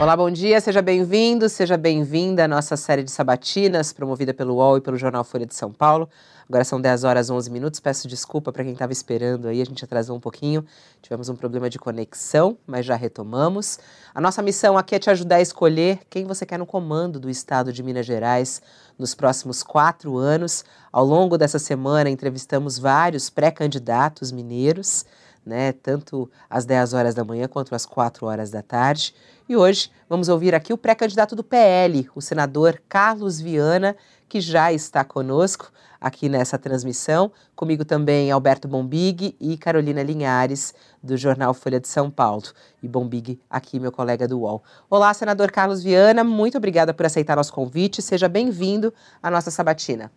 [0.00, 4.78] Olá, bom dia, seja bem-vindo, seja bem-vinda à nossa série de sabatinas, promovida pelo UOL
[4.78, 6.08] e pelo Jornal Folha de São Paulo.
[6.48, 9.84] Agora são 10 horas 11 minutos, peço desculpa para quem estava esperando aí, a gente
[9.84, 10.64] atrasou um pouquinho,
[11.02, 13.78] tivemos um problema de conexão, mas já retomamos.
[14.14, 17.28] A nossa missão aqui é te ajudar a escolher quem você quer no comando do
[17.28, 18.62] Estado de Minas Gerais
[18.98, 20.64] nos próximos quatro anos.
[20.90, 25.04] Ao longo dessa semana, entrevistamos vários pré-candidatos mineiros,
[25.50, 29.12] né, tanto às 10 horas da manhã quanto às 4 horas da tarde.
[29.48, 33.96] E hoje vamos ouvir aqui o pré-candidato do PL, o senador Carlos Viana,
[34.28, 37.32] que já está conosco aqui nessa transmissão.
[37.56, 40.72] Comigo também Alberto Bombig e Carolina Linhares,
[41.02, 42.44] do jornal Folha de São Paulo.
[42.80, 44.62] E Bombig, aqui, meu colega do UOL.
[44.88, 48.00] Olá, senador Carlos Viana, muito obrigada por aceitar nosso convite.
[48.00, 50.12] Seja bem-vindo à nossa sabatina.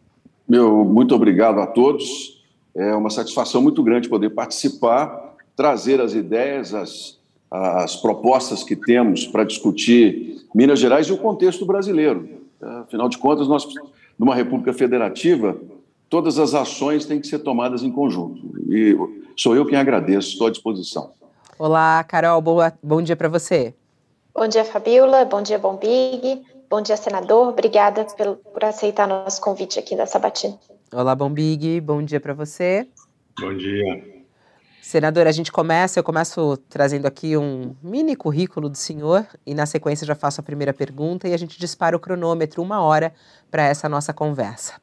[0.48, 2.44] Meu, muito obrigado a todos.
[2.76, 5.23] É uma satisfação muito grande poder participar,
[5.56, 11.66] trazer as ideias, as, as propostas que temos para discutir Minas Gerais e o contexto
[11.66, 12.28] brasileiro.
[12.62, 13.68] Afinal de contas, nós,
[14.18, 15.58] numa república federativa,
[16.10, 18.42] todas as ações têm que ser tomadas em conjunto.
[18.70, 18.96] E
[19.36, 21.12] sou eu quem agradeço, estou à disposição.
[21.58, 23.74] Olá, Carol, boa, bom dia para você.
[24.34, 29.78] Bom dia, Fabiola, bom dia, Bombig, bom dia, senador, obrigada pelo, por aceitar nosso convite
[29.78, 30.58] aqui da Sabatina.
[30.92, 32.88] Olá, Bombig, bom dia para você.
[33.40, 34.13] Bom dia.
[34.84, 39.66] Senador, a gente começa, eu começo trazendo aqui um mini currículo do senhor e na
[39.66, 43.14] sequência já faço a primeira pergunta e a gente dispara o cronômetro uma hora
[43.50, 44.74] para essa nossa conversa.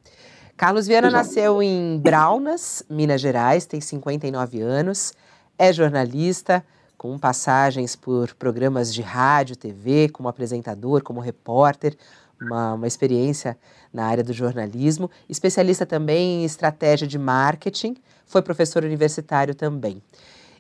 [0.57, 5.13] Carlos Viana nasceu em Braunas, Minas Gerais, tem 59 anos,
[5.59, 6.65] é jornalista,
[6.97, 11.95] com passagens por programas de rádio, TV, como apresentador, como repórter,
[12.41, 13.55] uma, uma experiência
[13.93, 17.97] na área do jornalismo, especialista também em estratégia de marketing,
[18.31, 20.01] foi professor universitário também.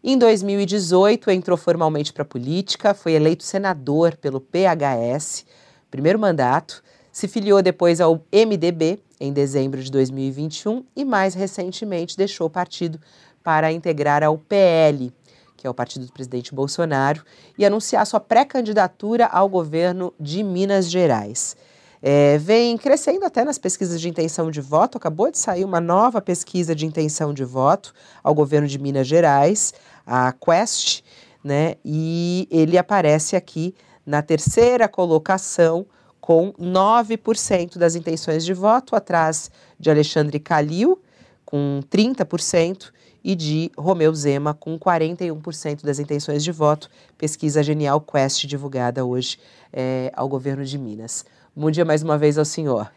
[0.02, 5.46] Em 2018, entrou formalmente para a política, foi eleito senador pelo PHS,
[5.90, 6.82] primeiro mandato,
[7.12, 12.98] se filiou depois ao MDB em dezembro de 2021 e, mais recentemente, deixou o partido
[13.42, 15.12] para integrar ao PL,
[15.56, 17.22] que é o partido do presidente Bolsonaro,
[17.56, 21.56] e anunciar sua pré-candidatura ao governo de Minas Gerais
[22.02, 24.96] é, vem crescendo até nas pesquisas de intenção de voto.
[24.96, 29.74] Acabou de sair uma nova pesquisa de intenção de voto ao governo de Minas Gerais,
[30.06, 31.02] a Quest,
[31.44, 31.74] né?
[31.84, 33.74] E ele aparece aqui
[34.04, 35.86] na terceira colocação
[36.20, 41.00] com 9% das intenções de voto, atrás de Alexandre Calil,
[41.44, 46.88] com 30%, e de Romeu Zema, com 41% das intenções de voto.
[47.18, 49.38] Pesquisa Genial Quest, divulgada hoje
[49.72, 51.24] é, ao governo de Minas.
[51.60, 52.90] Bom dia mais uma vez ao senhor.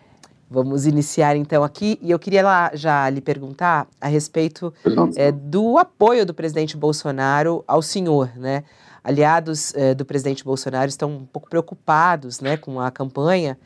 [0.49, 4.73] Vamos iniciar então aqui e eu queria lá já lhe perguntar a respeito
[5.17, 8.63] é, do apoio do presidente Bolsonaro ao senhor, né?
[9.03, 13.59] Aliados é, do presidente Bolsonaro estão um pouco preocupados, né, com a campanha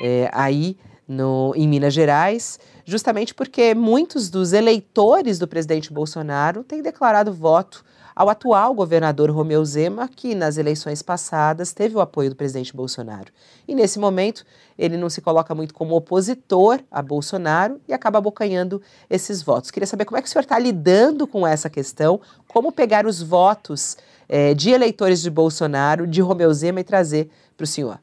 [0.00, 0.76] é, aí
[1.08, 7.84] no, em Minas Gerais, justamente porque muitos dos eleitores do presidente Bolsonaro têm declarado voto
[8.14, 13.32] ao atual governador Romeu Zema, que nas eleições passadas teve o apoio do presidente Bolsonaro.
[13.66, 14.44] E nesse momento,
[14.78, 18.80] ele não se coloca muito como opositor a Bolsonaro e acaba abocanhando
[19.10, 19.70] esses votos.
[19.70, 23.22] Queria saber como é que o senhor está lidando com essa questão, como pegar os
[23.22, 23.96] votos
[24.28, 27.98] é, de eleitores de Bolsonaro, de Romeu Zema e trazer para o senhor.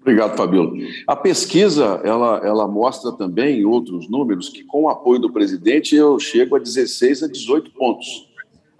[0.00, 0.72] Obrigado, Fabíola.
[1.06, 6.18] A pesquisa, ela, ela mostra também outros números que com o apoio do presidente eu
[6.18, 8.29] chego a 16 a 18 pontos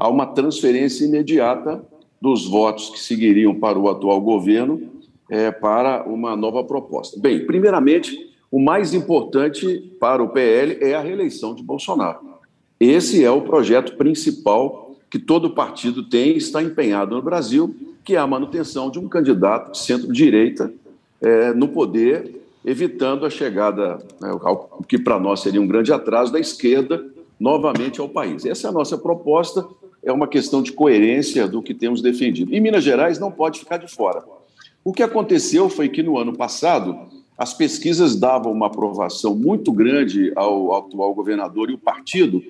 [0.01, 1.85] há uma transferência imediata
[2.21, 4.81] dos votos que seguiriam para o atual governo
[5.29, 7.21] é, para uma nova proposta.
[7.21, 12.19] Bem, primeiramente, o mais importante para o PL é a reeleição de Bolsonaro.
[12.81, 18.17] Esse é o projeto principal que todo partido tem e está empenhado no Brasil, que
[18.17, 20.73] é a manutenção de um candidato de centro-direita
[21.21, 26.33] é, no poder, evitando a chegada, né, o que para nós seria um grande atraso,
[26.33, 27.05] da esquerda
[27.39, 28.47] novamente ao país.
[28.47, 29.67] Essa é a nossa proposta
[30.03, 32.55] é uma questão de coerência do que temos defendido.
[32.55, 34.25] E Minas Gerais não pode ficar de fora.
[34.83, 36.97] O que aconteceu foi que no ano passado
[37.37, 42.43] as pesquisas davam uma aprovação muito grande ao atual governador e o partido,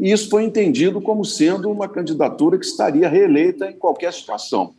[0.00, 4.72] e isso foi entendido como sendo uma candidatura que estaria reeleita em qualquer situação.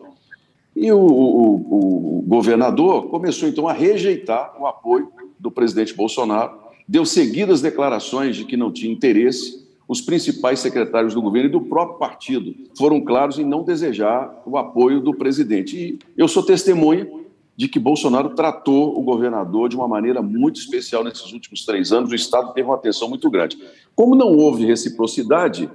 [0.75, 7.05] E o, o, o governador começou então a rejeitar o apoio do presidente Bolsonaro, deu
[7.05, 11.97] seguidas declarações de que não tinha interesse os principais secretários do governo e do próprio
[11.97, 15.75] partido foram claros em não desejar o apoio do presidente.
[15.75, 17.09] E eu sou testemunha
[17.57, 22.12] de que Bolsonaro tratou o governador de uma maneira muito especial nesses últimos três anos.
[22.12, 23.57] O Estado teve uma atenção muito grande.
[23.95, 25.68] Como não houve reciprocidade,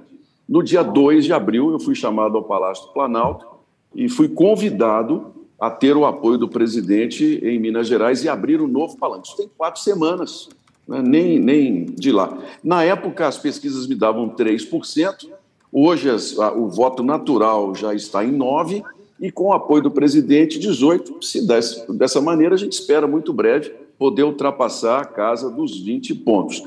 [0.47, 3.45] no dia 2 de abril eu fui chamado ao Palácio do Planalto
[3.93, 8.67] e fui convidado a ter o apoio do presidente em Minas Gerais e abrir um
[8.67, 9.27] novo palanque.
[9.27, 10.47] Isso tem quatro semanas,
[10.87, 11.01] né?
[11.01, 12.37] nem, nem de lá.
[12.63, 15.29] Na época, as pesquisas me davam 3%,
[15.71, 18.83] hoje as, a, o voto natural já está em 9%,
[19.19, 21.23] e com o apoio do presidente, 18%.
[21.23, 26.13] Se desse, dessa maneira, a gente espera muito breve poder ultrapassar a casa dos 20
[26.15, 26.63] pontos.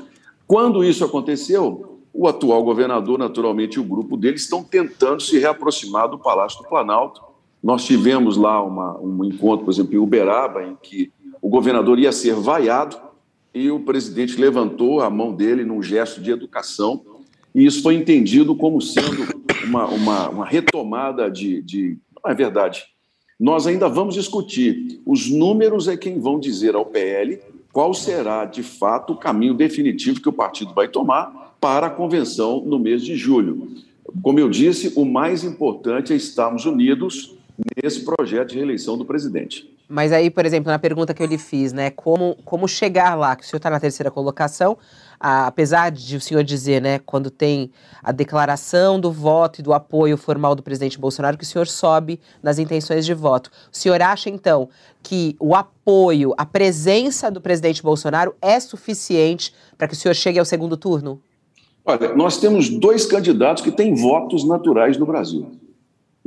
[0.47, 6.09] Quando isso aconteceu, o atual governador, naturalmente, e o grupo dele estão tentando se reaproximar
[6.09, 7.21] do Palácio do Planalto.
[7.61, 12.11] Nós tivemos lá uma, um encontro, por exemplo, em Uberaba, em que o governador ia
[12.11, 12.97] ser vaiado
[13.53, 17.01] e o presidente levantou a mão dele num gesto de educação,
[17.53, 19.27] e isso foi entendido como sendo
[19.65, 21.97] uma, uma, uma retomada de, de.
[22.23, 22.85] Não é verdade.
[23.39, 25.01] Nós ainda vamos discutir.
[25.05, 27.39] Os números é quem vão dizer ao PL
[27.71, 32.61] qual será, de fato, o caminho definitivo que o partido vai tomar para a convenção
[32.65, 33.69] no mês de julho.
[34.21, 37.35] Como eu disse, o mais importante é estarmos unidos
[37.81, 39.69] nesse projeto de reeleição do presidente.
[39.91, 43.35] Mas aí, por exemplo, na pergunta que eu lhe fiz, né, como, como chegar lá,
[43.35, 44.77] que o senhor está na terceira colocação,
[45.19, 47.71] a, apesar de o senhor dizer, né, quando tem
[48.03, 52.19] a declaração do voto e do apoio formal do presidente Bolsonaro, que o senhor sobe
[52.43, 53.49] nas intenções de voto.
[53.73, 54.69] O senhor acha, então,
[55.01, 60.37] que o apoio, a presença do presidente Bolsonaro é suficiente para que o senhor chegue
[60.37, 61.19] ao segundo turno?
[61.83, 65.58] Olha, nós temos dois candidatos que têm votos naturais no Brasil.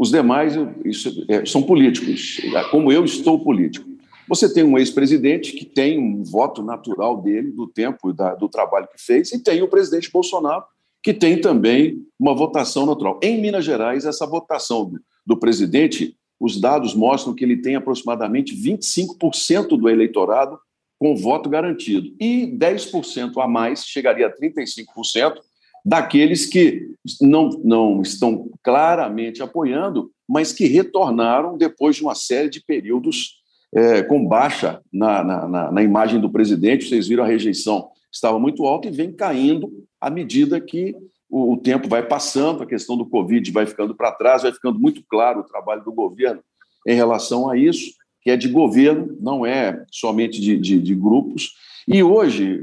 [0.03, 0.55] Os demais
[0.85, 2.41] isso, é, são políticos,
[2.73, 3.89] como eu estou político.
[4.29, 8.89] Você tem um ex-presidente que tem um voto natural dele, do tempo e do trabalho
[8.93, 10.65] que fez, e tem o presidente Bolsonaro,
[11.05, 13.21] que tem também uma votação natural.
[13.23, 18.57] Em Minas Gerais, essa votação do, do presidente, os dados mostram que ele tem aproximadamente
[18.57, 20.59] 25% do eleitorado
[20.99, 25.37] com voto garantido, e 10% a mais, chegaria a 35%,
[25.85, 26.89] daqueles que
[27.21, 33.41] não, não estão claramente apoiando, mas que retornaram depois de uma série de períodos
[33.75, 36.89] é, com baixa na, na, na, imagem do presidente.
[36.89, 40.95] Vocês viram a rejeição estava muito alta e vem caindo à medida que
[41.31, 44.79] o, o tempo vai passando, a questão do Covid vai ficando para trás, vai ficando
[44.79, 46.43] muito claro o trabalho do governo
[46.87, 51.55] em relação a isso, que é de governo, não é somente de, de, de grupos.
[51.89, 52.61] E hoje,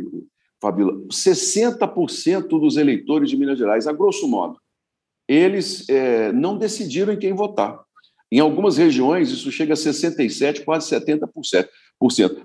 [0.61, 4.57] Fabíola, 60% dos eleitores de Minas Gerais, a grosso modo,
[5.27, 7.79] eles é, não decidiram em quem votar.
[8.31, 11.67] Em algumas regiões, isso chega a 67%, quase 70%.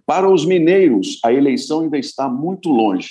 [0.06, 3.10] Para os mineiros, a eleição ainda está muito longe.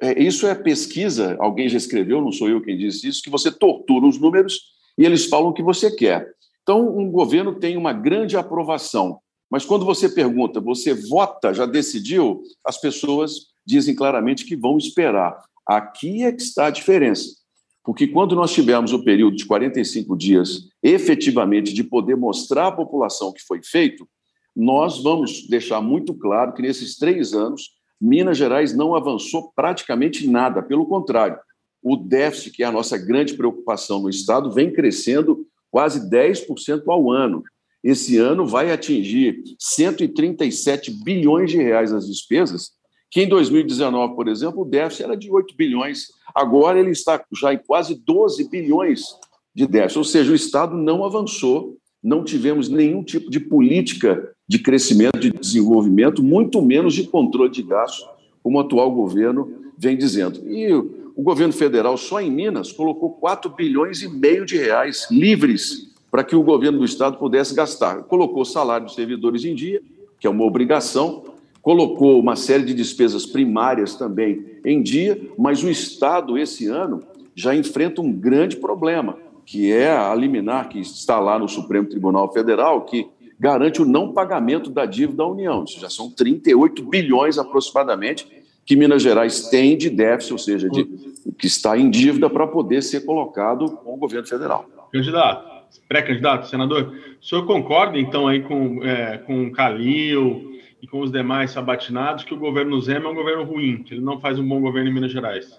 [0.00, 3.50] É, isso é pesquisa, alguém já escreveu, não sou eu quem disse isso, que você
[3.50, 4.60] tortura os números
[4.98, 6.30] e eles falam o que você quer.
[6.62, 12.42] Então, um governo tem uma grande aprovação, mas quando você pergunta, você vota, já decidiu,
[12.64, 15.36] as pessoas dizem claramente que vão esperar.
[15.66, 17.28] Aqui é que está a diferença.
[17.84, 23.28] Porque quando nós tivermos o período de 45 dias efetivamente de poder mostrar à população
[23.28, 24.08] o que foi feito,
[24.54, 30.62] nós vamos deixar muito claro que nesses três anos, Minas Gerais não avançou praticamente nada,
[30.62, 31.38] pelo contrário.
[31.82, 37.10] O déficit, que é a nossa grande preocupação no Estado, vem crescendo quase 10% ao
[37.12, 37.42] ano.
[37.84, 42.70] Esse ano vai atingir 137 bilhões de reais nas despesas,
[43.16, 46.08] que em 2019, por exemplo, o déficit era de 8 bilhões.
[46.34, 49.06] Agora ele está já em quase 12 bilhões
[49.54, 49.96] de déficit.
[49.96, 55.30] Ou seja, o Estado não avançou, não tivemos nenhum tipo de política de crescimento, de
[55.30, 58.06] desenvolvimento, muito menos de controle de gastos,
[58.42, 60.46] como o atual governo vem dizendo.
[60.46, 65.90] E o governo federal, só em Minas, colocou 4 bilhões e meio de reais livres
[66.10, 68.02] para que o governo do Estado pudesse gastar.
[68.02, 69.80] Colocou salário dos servidores em dia,
[70.20, 71.34] que é uma obrigação,
[71.66, 77.02] colocou uma série de despesas primárias também em dia, mas o Estado, esse ano,
[77.34, 82.32] já enfrenta um grande problema, que é a liminar que está lá no Supremo Tribunal
[82.32, 85.64] Federal, que garante o não pagamento da dívida da União.
[85.64, 88.28] Isso já são 38 bilhões aproximadamente
[88.64, 90.84] que Minas Gerais tem de déficit, ou seja, de,
[91.36, 94.66] que está em dívida para poder ser colocado com o governo federal.
[94.92, 101.00] Candidato, pré-candidato, senador, o senhor concorda então aí com, é, com o Calil, e com
[101.00, 104.38] os demais sabatinados que o governo Zema é um governo ruim, que ele não faz
[104.38, 105.58] um bom governo em Minas Gerais?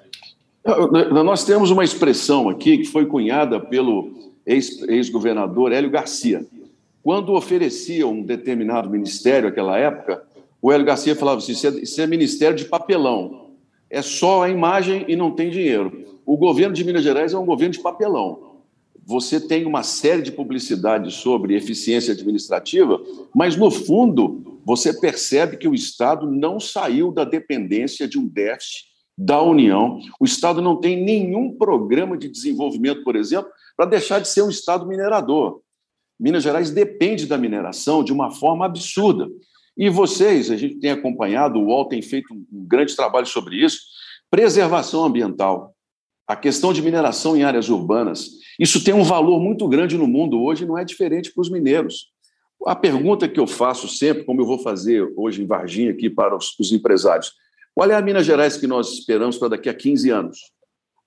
[1.23, 4.11] Nós temos uma expressão aqui que foi cunhada pelo
[4.45, 6.45] ex-governador Hélio Garcia.
[7.01, 10.23] Quando oferecia um determinado ministério naquela época,
[10.61, 13.51] o Hélio Garcia falava assim: isso é, é ministério de papelão.
[13.89, 16.05] É só a imagem e não tem dinheiro.
[16.25, 18.46] O governo de Minas Gerais é um governo de papelão.
[19.07, 23.01] Você tem uma série de publicidade sobre eficiência administrativa,
[23.33, 28.87] mas, no fundo, você percebe que o Estado não saiu da dependência de um déficit
[29.17, 30.01] da União.
[30.19, 34.49] O Estado não tem nenhum programa de desenvolvimento, por exemplo, para deixar de ser um
[34.49, 35.61] Estado minerador.
[36.19, 39.29] Minas Gerais depende da mineração de uma forma absurda.
[39.77, 43.79] E vocês, a gente tem acompanhado, o UOL tem feito um grande trabalho sobre isso,
[44.29, 45.73] preservação ambiental,
[46.27, 48.45] a questão de mineração em áreas urbanas.
[48.59, 52.11] Isso tem um valor muito grande no mundo hoje, não é diferente para os mineiros.
[52.65, 56.35] A pergunta que eu faço sempre, como eu vou fazer hoje em Varginha aqui para
[56.35, 57.33] os, os empresários,
[57.75, 60.39] qual é a Minas Gerais que nós esperamos para daqui a 15 anos?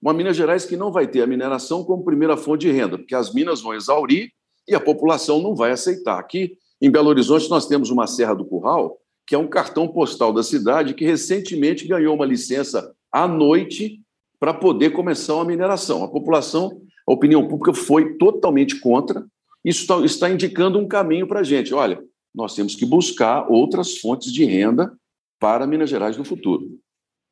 [0.01, 3.15] Uma Minas Gerais que não vai ter a mineração como primeira fonte de renda, porque
[3.15, 4.31] as minas vão exaurir
[4.69, 6.19] e a população não vai aceitar.
[6.19, 10.33] Aqui em Belo Horizonte nós temos uma Serra do Curral, que é um cartão postal
[10.33, 14.01] da cidade que recentemente ganhou uma licença à noite
[14.39, 16.03] para poder começar uma mineração.
[16.03, 16.81] A população,
[17.11, 19.27] a opinião pública foi totalmente contra.
[19.65, 21.75] Isso está, está indicando um caminho para a gente.
[21.75, 22.01] Olha,
[22.33, 24.93] nós temos que buscar outras fontes de renda
[25.41, 26.79] para Minas Gerais no futuro.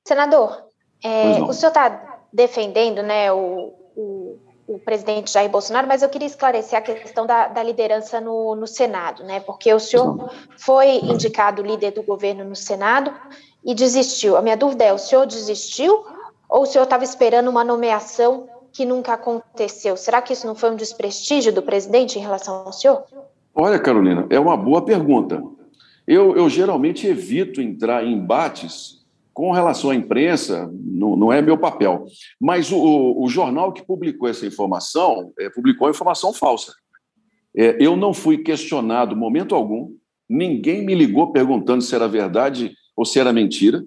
[0.06, 0.64] Senador,
[1.02, 6.26] é, o senhor está defendendo né, o, o, o, presidente Jair Bolsonaro, mas eu queria
[6.26, 9.38] esclarecer a questão da, da liderança no, no, Senado, né?
[9.40, 13.14] Porque o senhor foi indicado líder do governo no Senado
[13.64, 14.36] e desistiu.
[14.36, 16.04] A minha dúvida é: o senhor desistiu
[16.48, 19.96] ou o senhor estava esperando uma nomeação que nunca aconteceu?
[19.96, 23.04] Será que isso não foi um desprestígio do presidente em relação ao senhor?
[23.54, 25.42] Olha, Carolina, é uma boa pergunta.
[26.06, 28.98] Eu, eu geralmente evito entrar em embates
[29.34, 32.06] com relação à imprensa, não, não é meu papel.
[32.40, 36.72] Mas o, o, jornal que publicou essa informação é, publicou informação falsa.
[37.56, 39.94] É, eu não fui questionado momento algum,
[40.28, 43.84] ninguém me ligou perguntando se era verdade ou se era mentira.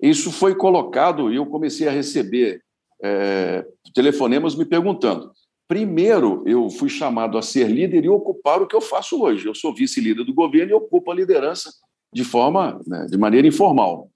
[0.00, 2.60] Isso foi colocado e eu comecei a receber
[3.02, 5.30] é, telefonemas me perguntando.
[5.66, 9.46] Primeiro, eu fui chamado a ser líder e ocupar o que eu faço hoje.
[9.46, 11.70] Eu sou vice-líder do governo e ocupo a liderança
[12.12, 14.10] de forma, né, de maneira informal.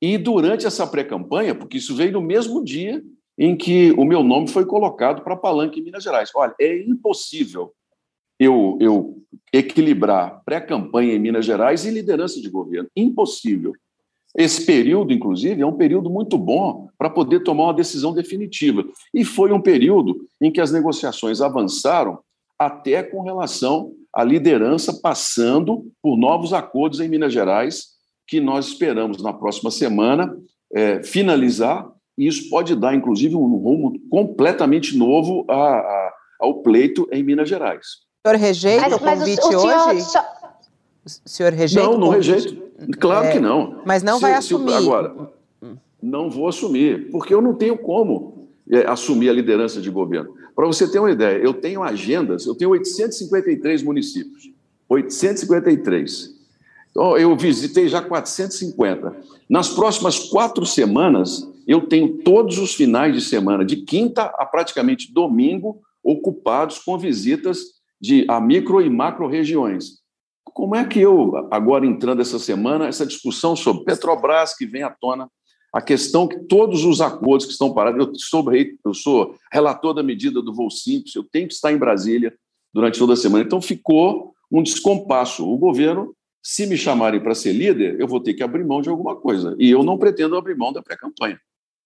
[0.00, 3.02] E durante essa pré-campanha, porque isso veio no mesmo dia
[3.38, 6.30] em que o meu nome foi colocado para palanque em Minas Gerais.
[6.34, 7.72] Olha, é impossível
[8.38, 9.22] eu, eu
[9.52, 12.88] equilibrar pré-campanha em Minas Gerais e liderança de governo.
[12.96, 13.72] Impossível.
[14.36, 18.84] Esse período, inclusive, é um período muito bom para poder tomar uma decisão definitiva.
[19.12, 22.18] E foi um período em que as negociações avançaram
[22.58, 27.94] até com relação à liderança passando por novos acordos em Minas Gerais,
[28.26, 30.36] que nós esperamos na próxima semana
[30.72, 37.08] é, finalizar, e isso pode dar, inclusive, um rumo completamente novo a, a, ao pleito
[37.12, 37.86] em Minas Gerais.
[38.24, 40.00] O senhor rejeita mas, o convite o, o senhor hoje?
[40.02, 40.24] Só...
[41.04, 42.64] O senhor rejeita Não, não rejeito.
[42.98, 43.82] Claro é, que não.
[43.84, 44.74] Mas não se, vai assumir.
[44.74, 45.14] Agora,
[46.02, 50.34] não vou assumir, porque eu não tenho como é, assumir a liderança de governo.
[50.54, 54.50] Para você ter uma ideia, eu tenho agendas, eu tenho 853 municípios.
[54.88, 56.34] 853.
[56.90, 59.16] Então, eu visitei já 450.
[59.48, 65.12] Nas próximas quatro semanas, eu tenho todos os finais de semana, de quinta a praticamente
[65.12, 67.58] domingo, ocupados com visitas
[68.00, 70.03] de a micro e macro regiões.
[70.44, 74.90] Como é que eu, agora entrando essa semana, essa discussão sobre Petrobras que vem à
[74.90, 75.28] tona,
[75.72, 80.02] a questão que todos os acordos que estão parados, eu sou, eu sou relator da
[80.02, 82.32] medida do voo simples, eu tenho que estar em Brasília
[82.72, 83.44] durante toda a semana.
[83.44, 85.48] Então ficou um descompasso.
[85.48, 88.88] O governo, se me chamarem para ser líder, eu vou ter que abrir mão de
[88.88, 89.56] alguma coisa.
[89.58, 91.40] E eu não pretendo abrir mão da pré-campanha.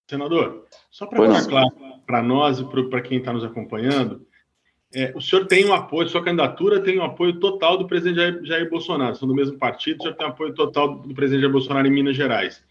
[0.08, 1.72] Senador, só para ficar claro
[2.06, 4.26] para nós e para quem está nos acompanhando,
[4.94, 7.86] é, o senhor tem o um apoio, sua candidatura tem o um apoio total do
[7.86, 11.52] presidente Jair, Jair Bolsonaro, são do mesmo partido, já tem apoio total do presidente Jair
[11.52, 12.64] Bolsonaro em Minas Gerais.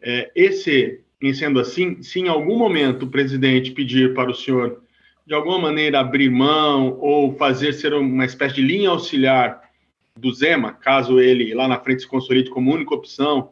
[0.00, 4.82] É, esse, em sendo assim, se em algum momento o presidente pedir para o senhor,
[5.26, 9.62] de alguma maneira, abrir mão ou fazer ser uma espécie de linha auxiliar
[10.16, 13.50] do Zema, caso ele lá na frente se consolide como única opção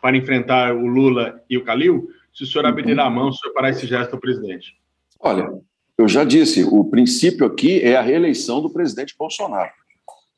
[0.00, 3.40] para enfrentar o Lula e o Calil, se o senhor abrir a mão, se o
[3.42, 4.76] senhor parar esse gesto ao presidente?
[5.18, 5.50] Olha,
[5.98, 9.70] eu já disse, o princípio aqui é a reeleição do presidente Bolsonaro.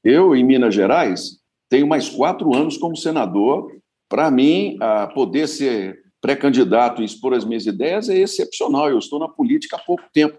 [0.05, 1.39] Eu, em Minas Gerais,
[1.69, 3.71] tenho mais quatro anos como senador.
[4.09, 4.79] Para mim,
[5.15, 8.89] poder ser pré-candidato e expor as minhas ideias é excepcional.
[8.89, 10.39] Eu estou na política há pouco tempo.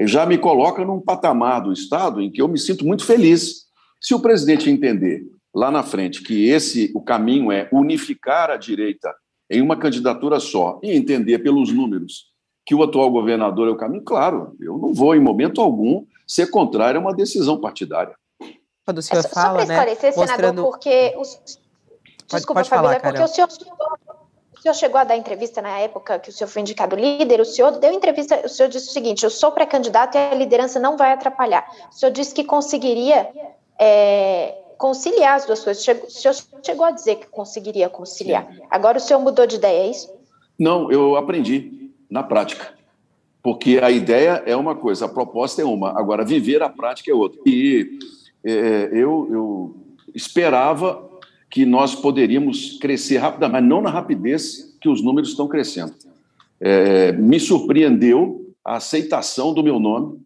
[0.00, 3.66] Já me coloca num patamar do Estado em que eu me sinto muito feliz.
[4.00, 9.14] Se o presidente entender lá na frente que esse o caminho é unificar a direita
[9.50, 12.31] em uma candidatura só e entender pelos números
[12.64, 16.50] que o atual governador é o caminho, claro, eu não vou, em momento algum, ser
[16.50, 18.14] contrário a uma decisão partidária.
[18.84, 21.14] Quando o senhor é, fala, só para esclarecer, né, senador, porque...
[21.18, 21.40] Os...
[22.28, 25.60] Desculpa, pode, pode Fabíola, falar, é porque o senhor, o senhor chegou a dar entrevista
[25.60, 28.88] na época que o senhor foi indicado líder, o senhor deu entrevista, o senhor disse
[28.88, 31.66] o seguinte, eu sou pré-candidato e a liderança não vai atrapalhar.
[31.90, 33.28] O senhor disse que conseguiria
[33.78, 35.86] é, conciliar as duas coisas.
[35.86, 38.48] O senhor chegou a dizer que conseguiria conciliar.
[38.70, 40.08] Agora o senhor mudou de ideia, é isso?
[40.58, 41.81] Não, eu aprendi
[42.12, 42.74] na prática.
[43.42, 47.14] Porque a ideia é uma coisa, a proposta é uma, agora viver a prática é
[47.14, 47.40] outra.
[47.46, 47.98] E
[48.44, 49.76] é, eu, eu
[50.14, 51.10] esperava
[51.50, 55.94] que nós poderíamos crescer rapidamente, mas não na rapidez que os números estão crescendo.
[56.60, 60.20] É, me surpreendeu a aceitação do meu nome,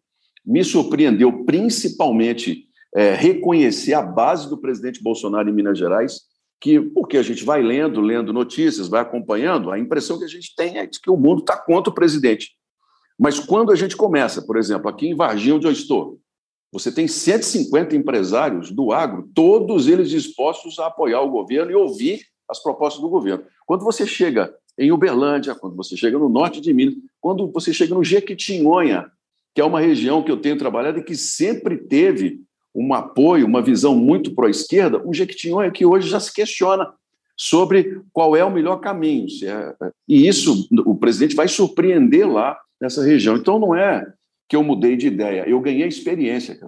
[0.45, 6.23] me surpreendeu principalmente é, reconhecer a base do presidente Bolsonaro em Minas Gerais,
[6.61, 10.55] que, porque a gente vai lendo, lendo notícias, vai acompanhando, a impressão que a gente
[10.57, 12.53] tem é de que o mundo está contra o presidente.
[13.19, 16.19] Mas quando a gente começa, por exemplo, aqui em Varginha, onde eu estou,
[16.73, 22.21] você tem 150 empresários do agro, todos eles dispostos a apoiar o governo e ouvir
[22.49, 23.45] as propostas do governo.
[23.67, 27.95] Quando você chega em Uberlândia, quando você chega no norte de Minas, quando você chega
[27.95, 29.11] no Jequitinhonha,
[29.55, 32.43] que é uma região que eu tenho trabalhado e que sempre teve
[32.77, 36.93] um apoio, uma visão muito pró-esquerda, o Jequitinhonha que hoje já se questiona
[37.37, 39.27] sobre qual é o melhor caminho.
[39.45, 39.75] É...
[40.09, 43.37] E isso o presidente vai surpreender lá nessa região.
[43.37, 44.07] Então não é
[44.49, 46.59] que eu mudei de ideia, eu ganhei experiência.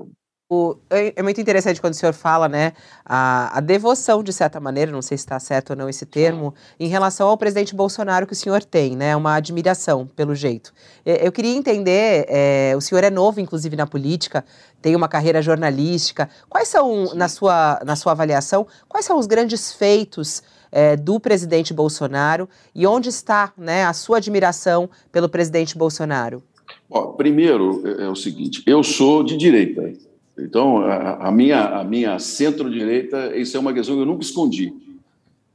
[0.89, 2.73] É, é muito interessante quando o senhor fala, né,
[3.05, 6.55] a, a devoção, de certa maneira, não sei se está certo ou não esse termo,
[6.81, 10.73] em relação ao presidente Bolsonaro que o senhor tem, né, uma admiração, pelo jeito.
[11.05, 14.43] Eu queria entender, é, o senhor é novo, inclusive, na política,
[14.81, 19.75] tem uma carreira jornalística, quais são, na sua, na sua avaliação, quais são os grandes
[19.75, 26.43] feitos é, do presidente Bolsonaro e onde está, né, a sua admiração pelo presidente Bolsonaro?
[26.89, 29.93] Bom, primeiro, é, é o seguinte, eu sou de direita,
[30.39, 34.73] então, a, a minha, a minha centro-direita, isso é uma questão que eu nunca escondi.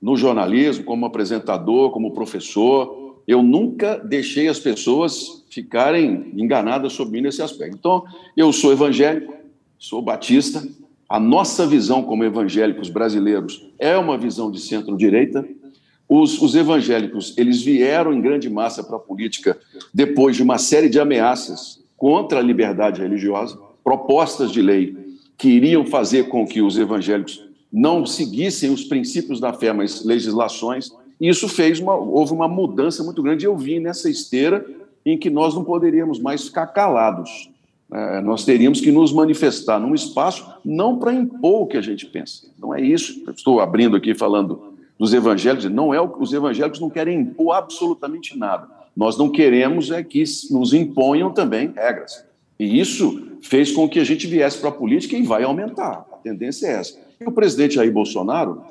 [0.02, 7.22] No jornalismo, como apresentador, como professor, eu nunca deixei as pessoas ficarem enganadas sobre mim
[7.22, 7.78] nesse aspecto.
[7.78, 8.04] Então,
[8.36, 9.34] eu sou evangélico,
[9.80, 10.68] sou batista,
[11.08, 15.48] a nossa visão como evangélicos brasileiros é uma visão de centro-direita.
[16.10, 19.58] Os, os, evangélicos eles vieram em grande massa para a política
[19.94, 24.96] depois de uma série de ameaças contra a liberdade religiosa propostas de lei
[25.38, 30.92] que iriam fazer com que os evangélicos não seguissem os princípios da fé, mas legislações.
[31.20, 33.46] E isso fez uma, houve uma mudança muito grande.
[33.46, 34.66] Eu vim nessa esteira
[35.06, 37.50] em que nós não poderíamos mais ficar calados.
[37.92, 42.06] É, nós teríamos que nos manifestar num espaço não para impor o que a gente
[42.06, 42.48] pensa.
[42.60, 43.24] Não é isso.
[43.36, 45.70] estou abrindo aqui falando dos evangélicos.
[45.70, 48.68] Não é o, os evangélicos não querem impor absolutamente nada.
[48.96, 52.24] Nós não queremos é que nos imponham também regras.
[52.60, 56.06] E isso fez com que a gente viesse para a política e vai aumentar.
[56.12, 56.98] A tendência é essa.
[57.20, 58.64] E o presidente Jair Bolsonaro,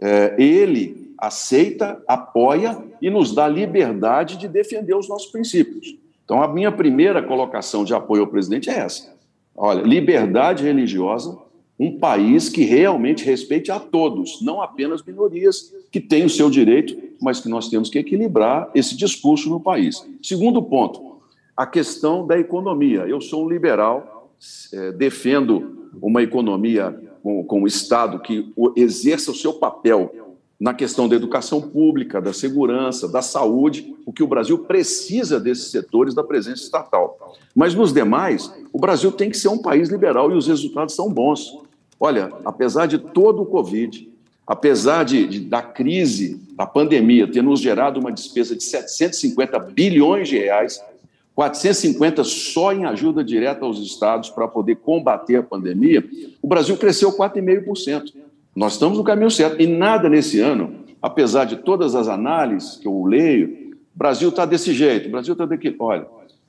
[0.00, 5.96] é, ele aceita, apoia e nos dá liberdade de defender os nossos princípios.
[6.24, 9.14] Então, a minha primeira colocação de apoio ao presidente é essa.
[9.56, 11.38] Olha, liberdade religiosa,
[11.78, 16.96] um país que realmente respeite a todos, não apenas minorias que têm o seu direito,
[17.20, 20.04] mas que nós temos que equilibrar esse discurso no país.
[20.22, 21.16] Segundo ponto,
[21.56, 23.00] a questão da economia.
[23.06, 24.15] Eu sou um liberal,
[24.96, 30.26] defendo uma economia com, com o Estado que exerça o seu papel
[30.58, 35.70] na questão da educação pública, da segurança, da saúde, o que o Brasil precisa desses
[35.70, 37.36] setores da presença estatal.
[37.54, 41.12] Mas nos demais, o Brasil tem que ser um país liberal e os resultados são
[41.12, 41.58] bons.
[42.00, 44.10] Olha, apesar de todo o Covid,
[44.46, 50.28] apesar de, de, da crise, da pandemia, ter nos gerado uma despesa de 750 bilhões
[50.28, 50.82] de reais,
[51.36, 56.02] 450 só em ajuda direta aos estados para poder combater a pandemia,
[56.40, 58.14] o Brasil cresceu 4,5%.
[58.56, 59.60] Nós estamos no caminho certo.
[59.60, 64.46] E nada nesse ano, apesar de todas as análises que eu leio, o Brasil está
[64.46, 65.76] desse jeito, o Brasil está daqui.
[65.78, 66.06] Olha,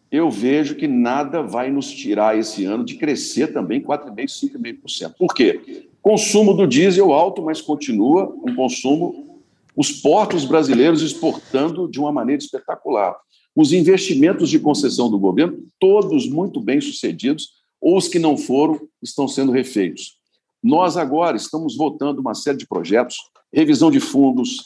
[0.10, 5.16] eu vejo que nada vai nos tirar esse ano de crescer também 4,5%, 5,5%.
[5.20, 5.86] Por quê?
[6.02, 9.38] Consumo do diesel alto, mas continua um consumo,
[9.76, 13.18] os portos brasileiros exportando de uma maneira espetacular
[13.58, 18.80] os investimentos de concessão do governo, todos muito bem sucedidos, ou os que não foram,
[19.02, 20.16] estão sendo refeitos.
[20.62, 23.18] Nós agora estamos votando uma série de projetos,
[23.52, 24.64] revisão de fundos,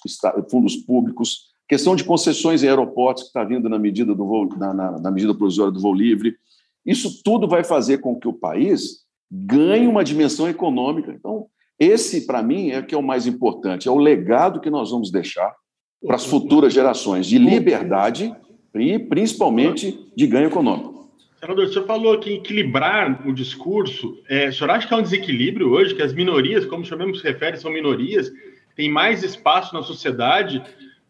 [0.50, 4.74] fundos públicos, questão de concessões em aeroportos, que está vindo na medida, do voo, na,
[4.74, 6.36] na, na medida provisória do voo livre.
[6.86, 11.14] Isso tudo vai fazer com que o país ganhe uma dimensão econômica.
[11.14, 11.46] Então,
[11.80, 14.92] esse, para mim, é o que é o mais importante, é o legado que nós
[14.92, 15.56] vamos deixar
[16.06, 18.36] para as futuras gerações de liberdade
[18.74, 21.10] e principalmente de ganho econômico.
[21.40, 25.02] Senador, o senhor falou que equilibrar o discurso, é, o senhor acha que é um
[25.02, 28.32] desequilíbrio hoje, que as minorias, como o senhor mesmo se refere, são minorias,
[28.76, 30.62] têm mais espaço na sociedade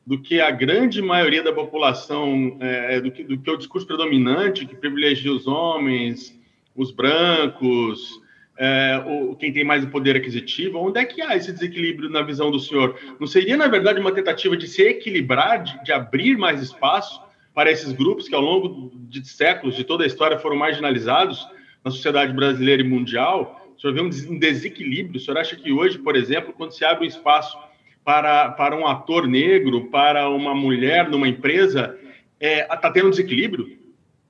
[0.08, 4.65] do que a grande maioria da população, é, do, que, do que o discurso predominante,
[4.65, 6.34] que privilegia os homens,
[6.76, 8.21] os brancos,
[8.58, 10.80] é, o, quem tem mais poder aquisitivo?
[10.80, 12.97] Onde é que há esse desequilíbrio na visão do senhor?
[13.19, 17.21] Não seria, na verdade, uma tentativa de se equilibrar, de, de abrir mais espaço
[17.54, 21.48] para esses grupos que, ao longo de séculos, de toda a história, foram marginalizados
[21.84, 23.62] na sociedade brasileira e mundial?
[23.78, 25.18] O senhor vê um desequilíbrio?
[25.18, 27.58] O senhor acha que hoje, por exemplo, quando se abre um espaço
[28.04, 31.98] para, para um ator negro, para uma mulher numa empresa,
[32.40, 33.80] está é, tá tendo um desequilíbrio?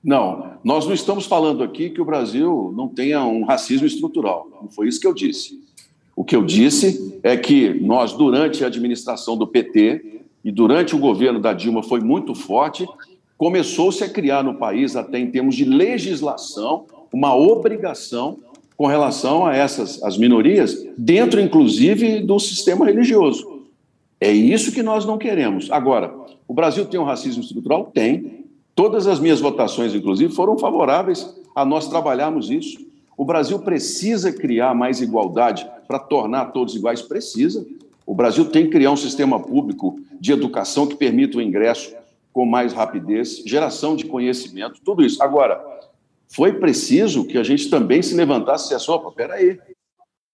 [0.02, 4.48] Não, nós não estamos falando aqui que o Brasil não tenha um racismo estrutural.
[4.60, 5.62] Não foi isso que eu disse.
[6.16, 10.98] O que eu disse é que nós, durante a administração do PT e durante o
[10.98, 12.84] governo da Dilma, foi muito forte,
[13.42, 18.38] começou-se a criar no país, até em termos de legislação, uma obrigação
[18.76, 23.64] com relação a essas as minorias, dentro inclusive do sistema religioso.
[24.20, 25.68] É isso que nós não queremos.
[25.72, 26.14] Agora,
[26.46, 27.90] o Brasil tem um racismo estrutural?
[27.92, 28.44] Tem.
[28.76, 32.78] Todas as minhas votações, inclusive, foram favoráveis a nós trabalharmos isso.
[33.16, 37.02] O Brasil precisa criar mais igualdade para tornar todos iguais?
[37.02, 37.66] Precisa.
[38.06, 41.92] O Brasil tem que criar um sistema público de educação que permita o ingresso
[42.32, 45.22] com mais rapidez, geração de conhecimento, tudo isso.
[45.22, 45.62] Agora,
[46.34, 49.58] foi preciso que a gente também se levantasse e dissesse, opa, peraí,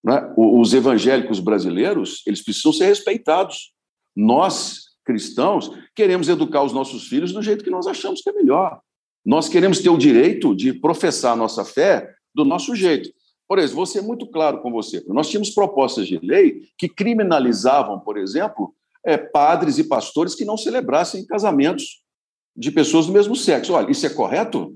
[0.03, 0.33] né?
[0.37, 3.73] os evangélicos brasileiros, eles precisam ser respeitados.
[4.15, 8.79] Nós, cristãos, queremos educar os nossos filhos do jeito que nós achamos que é melhor.
[9.25, 13.09] Nós queremos ter o direito de professar a nossa fé do nosso jeito.
[13.47, 15.03] Por exemplo, vou ser muito claro com você.
[15.07, 18.73] Nós tínhamos propostas de lei que criminalizavam, por exemplo,
[19.09, 22.03] é, padres e pastores que não celebrassem casamentos
[22.55, 23.73] de pessoas do mesmo sexo.
[23.73, 24.75] Olha, isso é correto?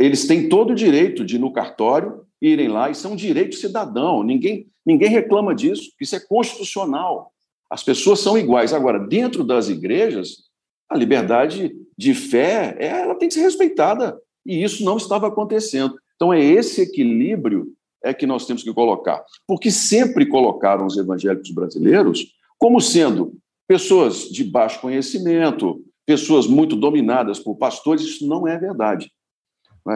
[0.00, 4.24] Eles têm todo o direito de no cartório, irem lá, isso é um direito cidadão.
[4.24, 7.32] Ninguém, ninguém reclama disso, isso é constitucional.
[7.70, 8.72] As pessoas são iguais.
[8.72, 10.48] Agora, dentro das igrejas,
[10.88, 14.18] a liberdade de fé ela tem que ser respeitada.
[14.44, 15.94] E isso não estava acontecendo.
[16.16, 17.68] Então, é esse equilíbrio
[18.02, 19.24] é que nós temos que colocar.
[19.46, 23.39] Porque sempre colocaram os evangélicos brasileiros como sendo
[23.70, 28.02] pessoas de baixo conhecimento, pessoas muito dominadas por pastores.
[28.02, 29.08] Isso não é verdade.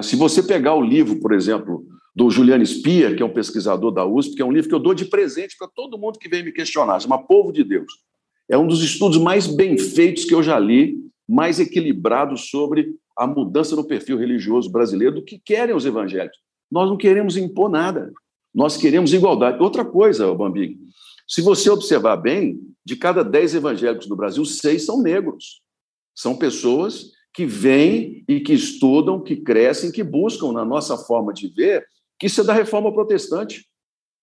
[0.01, 1.85] Se você pegar o livro, por exemplo,
[2.15, 4.79] do Juliano Spia, que é um pesquisador da USP, que é um livro que eu
[4.79, 7.93] dou de presente para todo mundo que vem me questionar, chama Povo de Deus.
[8.49, 10.95] É um dos estudos mais bem feitos que eu já li,
[11.29, 16.39] mais equilibrados sobre a mudança no perfil religioso brasileiro do que querem os evangélicos.
[16.71, 18.13] Nós não queremos impor nada,
[18.55, 19.61] nós queremos igualdade.
[19.61, 20.79] Outra coisa, Bambig,
[21.27, 25.63] se você observar bem, de cada dez evangélicos do Brasil, seis são negros.
[26.15, 31.49] São pessoas que vêm e que estudam, que crescem, que buscam na nossa forma de
[31.49, 31.85] ver,
[32.19, 33.67] que isso é da reforma protestante.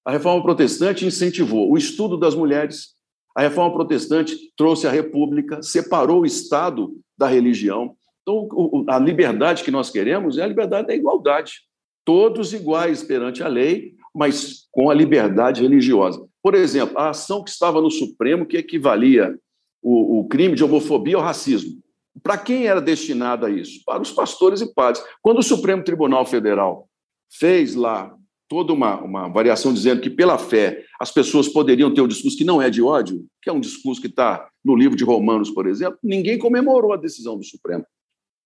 [0.06, 2.96] A reforma protestante incentivou o estudo das mulheres,
[3.36, 7.96] a reforma protestante trouxe a república, separou o Estado da religião.
[8.22, 8.48] Então,
[8.88, 11.62] a liberdade que nós queremos é a liberdade da igualdade.
[12.06, 16.26] Todos iguais perante a lei, mas com a liberdade religiosa.
[16.44, 19.38] Por exemplo, a ação que estava no Supremo que equivalia
[19.82, 21.82] o, o crime de homofobia ao racismo.
[22.22, 23.82] Para quem era destinado a isso?
[23.86, 25.04] Para os pastores e padres.
[25.22, 26.88] Quando o Supremo Tribunal Federal
[27.32, 28.14] fez lá
[28.50, 32.44] toda uma, uma variação dizendo que, pela fé, as pessoas poderiam ter um discurso que
[32.44, 35.66] não é de ódio, que é um discurso que está no livro de Romanos, por
[35.66, 37.86] exemplo, ninguém comemorou a decisão do Supremo.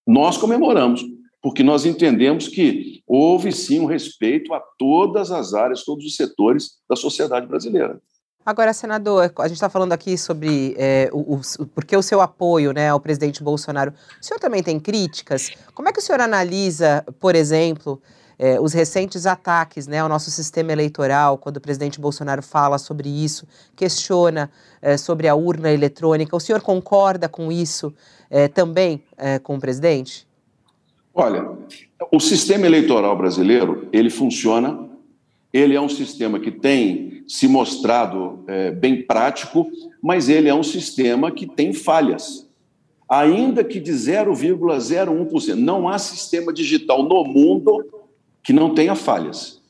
[0.07, 1.03] Nós comemoramos,
[1.45, 6.71] porque nós entendemos que houve sim um respeito a todas as áreas, todos os setores
[6.89, 8.01] da sociedade brasileira.
[8.43, 12.73] Agora, senador, a gente está falando aqui sobre é, o, o, porque o seu apoio
[12.73, 13.93] né, ao presidente Bolsonaro.
[14.19, 15.51] O senhor também tem críticas?
[15.75, 18.01] Como é que o senhor analisa, por exemplo,
[18.39, 23.07] é, os recentes ataques né, ao nosso sistema eleitoral, quando o presidente Bolsonaro fala sobre
[23.07, 24.49] isso, questiona
[24.81, 26.35] é, sobre a urna eletrônica?
[26.35, 27.93] O senhor concorda com isso
[28.31, 30.24] é, também é, com o presidente?
[31.15, 31.49] Olha,
[32.11, 34.85] o sistema eleitoral brasileiro ele funciona
[35.55, 39.71] ele é um sistema que tem se mostrado é, bem prático,
[40.03, 42.45] mas ele é um sistema que tem falhas.
[43.07, 45.53] Ainda que de 0,01%.
[45.53, 47.85] Não há sistema digital no mundo
[48.43, 49.61] que não tenha falhas.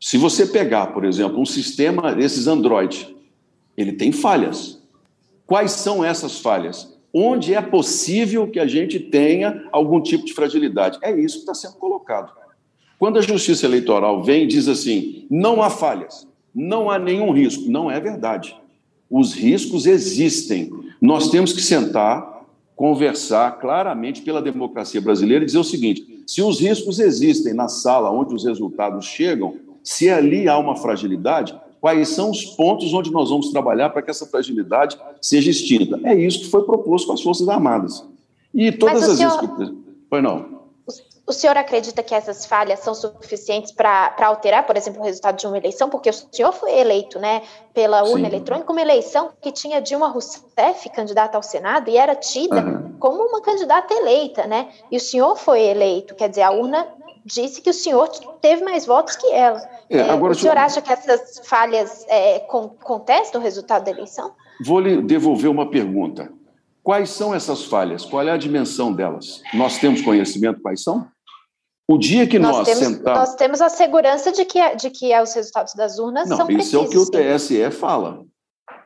[0.00, 3.14] Se você pegar, por exemplo, um sistema desses Android,
[3.76, 4.80] ele tem falhas.
[5.44, 6.97] Quais são essas falhas?
[7.20, 11.00] Onde é possível que a gente tenha algum tipo de fragilidade?
[11.02, 12.32] É isso que está sendo colocado.
[12.96, 17.68] Quando a Justiça Eleitoral vem e diz assim: não há falhas, não há nenhum risco,
[17.68, 18.56] não é verdade.
[19.10, 20.70] Os riscos existem.
[21.02, 22.44] Nós temos que sentar,
[22.76, 28.12] conversar claramente pela democracia brasileira e dizer o seguinte: se os riscos existem na sala
[28.12, 33.30] onde os resultados chegam, se ali há uma fragilidade, quais são os pontos onde nós
[33.30, 35.98] vamos trabalhar para que essa fragilidade seja extinta?
[36.04, 38.04] É isso que foi proposto com as Forças Armadas.
[38.54, 39.56] E todas as senhor...
[39.56, 39.74] vezes.
[40.10, 40.58] Pois não.
[41.26, 45.46] o senhor acredita que essas falhas são suficientes para alterar, por exemplo, o resultado de
[45.46, 45.90] uma eleição?
[45.90, 47.42] Porque o senhor foi eleito né,
[47.74, 48.36] pela urna Sim.
[48.36, 52.94] eletrônica, uma eleição que tinha Dilma Rousseff candidata ao Senado e era tida uhum.
[52.98, 54.68] como uma candidata eleita, né?
[54.90, 56.88] E o senhor foi eleito, quer dizer, a urna
[57.28, 58.08] disse que o senhor
[58.40, 59.60] teve mais votos que ela.
[59.88, 64.32] É, agora, o senhor acha que essas falhas é, contestam o resultado da eleição?
[64.64, 66.32] Vou lhe devolver uma pergunta.
[66.82, 68.04] Quais são essas falhas?
[68.04, 69.42] Qual é a dimensão delas?
[69.52, 71.06] Nós temos conhecimento quais são?
[71.86, 73.00] O dia que nós, nós temos.
[73.00, 76.68] Nós temos a segurança de que, de que os resultados das urnas Não, são precisos.
[76.68, 78.24] Isso é o que o TSE fala.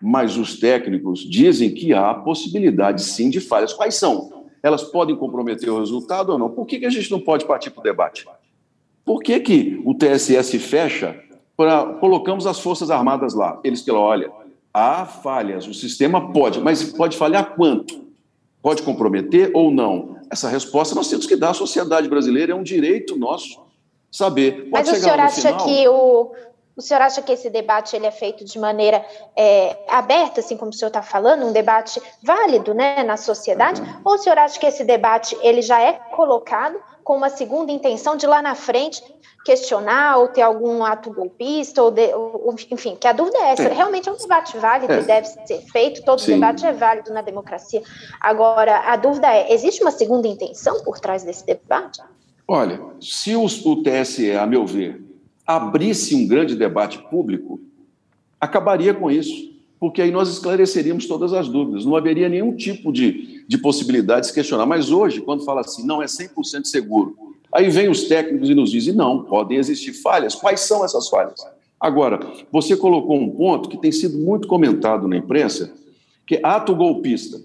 [0.01, 3.73] Mas os técnicos dizem que há possibilidade, sim, de falhas.
[3.73, 4.42] Quais são?
[4.62, 6.51] Elas podem comprometer o resultado ou não?
[6.51, 8.27] Por que, que a gente não pode partir para o debate?
[9.05, 11.20] Por que, que o TSE se fecha
[11.57, 11.85] para...
[11.94, 13.61] Colocamos as Forças Armadas lá.
[13.64, 14.31] Eles que olha,
[14.72, 18.03] há falhas, o sistema pode, mas pode falhar quanto?
[18.62, 20.16] Pode comprometer ou não?
[20.31, 23.61] Essa resposta nós temos que dar à sociedade brasileira, é um direito nosso
[24.11, 24.70] saber.
[24.70, 25.66] Pode Mas o senhor acha final...
[25.66, 26.33] que o,
[26.77, 29.05] o senhor acha que esse debate ele é feito de maneira
[29.37, 33.81] é, aberta, assim como o senhor está falando, um debate válido né, na sociedade?
[33.81, 34.01] Uhum.
[34.05, 38.17] Ou o senhor acha que esse debate ele já é colocado com uma segunda intenção
[38.17, 39.03] de lá na frente
[39.45, 43.65] questionar ou ter algum ato golpista, ou, de, ou enfim, que a dúvida é essa.
[43.65, 43.73] É.
[43.73, 45.01] Realmente é um debate válido é.
[45.01, 46.35] e deve ser feito, todo Sim.
[46.35, 47.83] debate é válido na democracia.
[48.21, 52.01] Agora, a dúvida é: existe uma segunda intenção por trás desse debate?
[52.47, 55.03] Olha, se o, o TSE, a meu ver,
[55.57, 57.61] abrisse um grande debate público,
[58.41, 63.45] acabaria com isso, porque aí nós esclareceríamos todas as dúvidas, não haveria nenhum tipo de,
[63.47, 64.67] de possibilidade de se questionar.
[64.67, 67.17] Mas hoje, quando fala assim, não é 100% seguro,
[67.53, 70.35] Aí vem os técnicos e nos dizem: não, podem existir falhas.
[70.35, 71.38] Quais são essas falhas?
[71.79, 72.19] Agora,
[72.51, 75.75] você colocou um ponto que tem sido muito comentado na imprensa,
[76.27, 77.41] que é ato golpista.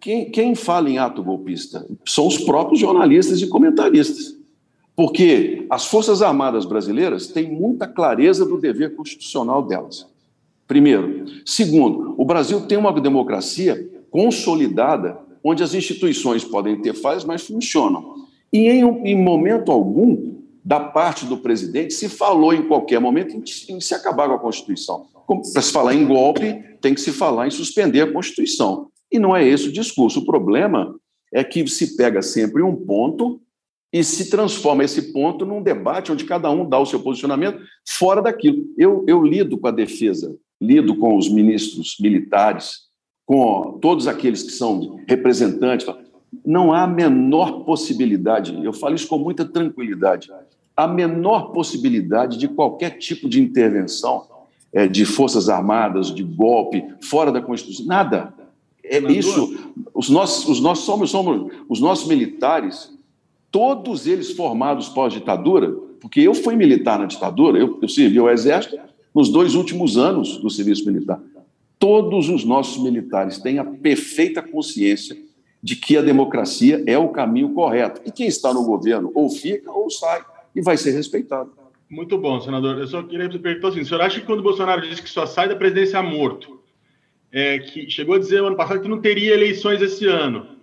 [0.00, 1.84] Quem, quem fala em ato golpista?
[2.06, 4.35] São os próprios jornalistas e comentaristas.
[4.96, 10.06] Porque as Forças Armadas brasileiras têm muita clareza do dever constitucional delas.
[10.66, 11.26] Primeiro.
[11.44, 18.26] Segundo, o Brasil tem uma democracia consolidada, onde as instituições podem ter falhas, mas funcionam.
[18.50, 23.44] E em, em momento algum, da parte do presidente, se falou em qualquer momento em,
[23.68, 25.06] em se acabar com a Constituição.
[25.52, 28.88] Para se falar em golpe, tem que se falar em suspender a Constituição.
[29.12, 30.20] E não é esse o discurso.
[30.20, 30.94] O problema
[31.32, 33.40] é que se pega sempre um ponto
[33.98, 38.20] e se transforma esse ponto num debate onde cada um dá o seu posicionamento fora
[38.20, 38.64] daquilo.
[38.76, 42.86] Eu, eu lido com a defesa, lido com os ministros militares,
[43.24, 45.86] com todos aqueles que são representantes
[46.44, 50.28] não há a menor possibilidade, eu falo isso com muita tranquilidade,
[50.76, 54.26] a menor possibilidade de qualquer tipo de intervenção
[54.72, 58.34] é, de forças armadas, de golpe, fora da Constituição, nada.
[58.84, 59.72] É isso.
[59.94, 62.95] Os nossos, os nossos somos, somos os nossos militares,
[63.56, 68.78] todos eles formados pós-ditadura, porque eu fui militar na ditadura, eu, eu servi ao Exército
[69.14, 71.18] nos dois últimos anos do serviço militar.
[71.78, 75.16] Todos os nossos militares têm a perfeita consciência
[75.62, 78.02] de que a democracia é o caminho correto.
[78.04, 80.22] E quem está no governo ou fica ou sai
[80.54, 81.50] e vai ser respeitado.
[81.88, 82.76] Muito bom, senador.
[82.76, 85.24] Eu só queria perguntar assim: o senhor acha que quando o Bolsonaro disse que só
[85.24, 86.60] sai da presidência morto,
[87.32, 90.55] é, que chegou a dizer no ano passado que não teria eleições esse ano,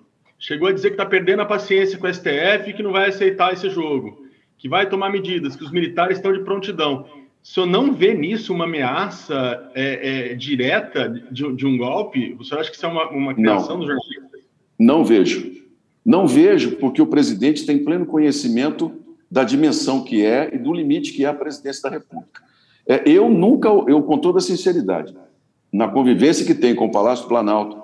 [0.44, 3.08] chegou a dizer que está perdendo a paciência com o STF e que não vai
[3.08, 4.26] aceitar esse jogo,
[4.58, 7.06] que vai tomar medidas, que os militares estão de prontidão.
[7.42, 12.36] O senhor não vê nisso uma ameaça é, é, direta de, de, um golpe?
[12.38, 14.30] O senhor acha que isso é uma, uma criação do jornalismo?
[14.78, 15.64] Não vejo.
[16.06, 18.92] Não vejo porque o presidente tem pleno conhecimento
[19.32, 22.44] da dimensão que é e do limite que é a presidência da República.
[22.86, 25.16] É, eu nunca, eu com toda sinceridade,
[25.72, 27.83] na convivência que tem com o Palácio do Planalto,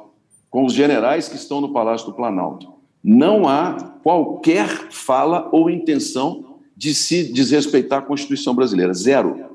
[0.49, 6.57] com os generais que estão no Palácio do Planalto, não há qualquer fala ou intenção
[6.75, 8.93] de se desrespeitar a Constituição brasileira.
[8.93, 9.49] Zero.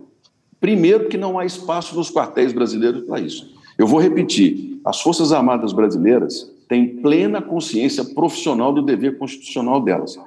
[0.60, 3.54] Primeiro, que não há espaço nos quartéis brasileiros para isso.
[3.76, 10.18] Eu vou repetir: as Forças Armadas brasileiras têm plena consciência profissional do dever constitucional delas.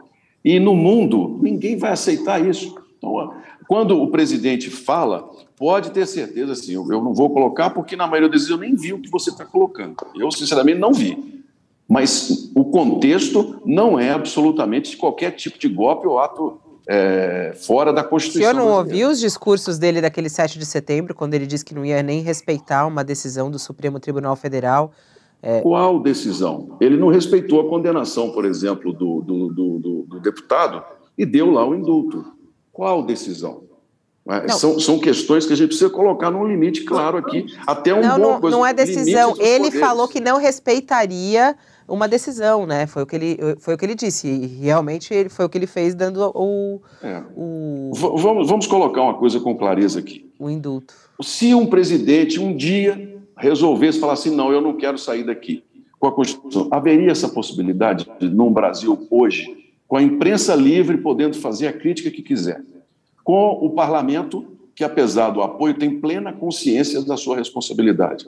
[0.44, 2.76] E no mundo, ninguém vai aceitar isso.
[2.98, 3.34] Então,
[3.68, 8.30] quando o presidente fala, pode ter certeza, assim, eu, não vou colocar porque na maioria
[8.30, 9.96] das vezes eu nem vi o que você está colocando.
[10.16, 11.44] Eu, sinceramente, não vi.
[11.88, 17.92] Mas o contexto não é absolutamente de qualquer tipo de golpe ou ato é, fora
[17.92, 18.52] da Constituição.
[18.52, 21.74] O senhor não ouviu os discursos dele daquele 7 de setembro, quando ele disse que
[21.74, 24.92] não ia nem respeitar uma decisão do Supremo Tribunal Federal
[25.42, 25.62] é...
[25.62, 26.78] Qual decisão?
[26.82, 30.84] Ele não respeitou a condenação, por exemplo, do, do, do, do deputado
[31.18, 32.26] e deu lá o indulto.
[32.78, 33.64] Qual decisão?
[34.30, 38.02] É, são, são questões que a gente precisa colocar num limite claro aqui, até um
[38.02, 39.34] não, bom não, não é decisão.
[39.40, 41.56] Ele falou que não respeitaria
[41.88, 42.86] uma decisão, né?
[42.86, 44.28] Foi o que ele, foi o que ele disse.
[44.28, 46.80] E realmente ele, foi o que ele fez dando o.
[47.02, 47.24] É.
[47.36, 47.92] o...
[47.96, 50.30] Vamos, vamos colocar uma coisa com clareza aqui.
[50.38, 50.94] O indulto.
[51.20, 55.64] Se um presidente um dia resolvesse falar assim, não, eu não quero sair daqui
[56.00, 61.68] com a Constituição, haveria essa possibilidade no Brasil hoje, com a imprensa livre podendo fazer
[61.68, 62.62] a crítica que quiser,
[63.24, 64.46] com o parlamento
[64.76, 68.26] que, apesar do apoio, tem plena consciência da sua responsabilidade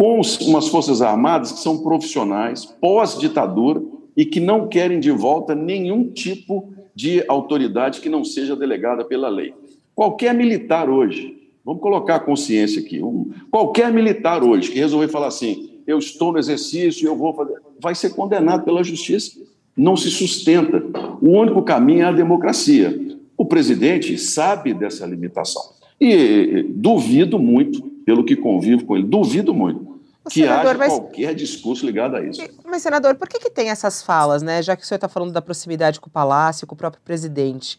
[0.00, 3.82] com umas Forças Armadas que são profissionais, pós-ditadura,
[4.16, 9.28] e que não querem de volta nenhum tipo de autoridade que não seja delegada pela
[9.28, 9.52] lei.
[9.94, 15.26] Qualquer militar hoje, vamos colocar a consciência aqui, um, qualquer militar hoje que resolver falar
[15.26, 19.38] assim, eu estou no exercício, eu vou fazer, vai ser condenado pela justiça.
[19.80, 20.82] Não se sustenta.
[21.20, 22.98] O único caminho é a democracia.
[23.36, 25.62] O presidente sabe dessa limitação.
[26.00, 29.90] E duvido muito, pelo que convivo com ele, duvido muito
[30.28, 30.92] que senador, haja mas...
[30.92, 32.42] qualquer discurso ligado a isso.
[32.64, 34.62] Mas, senador, por que, que tem essas falas, né?
[34.62, 37.78] Já que o senhor está falando da proximidade com o Palácio, com o próprio presidente.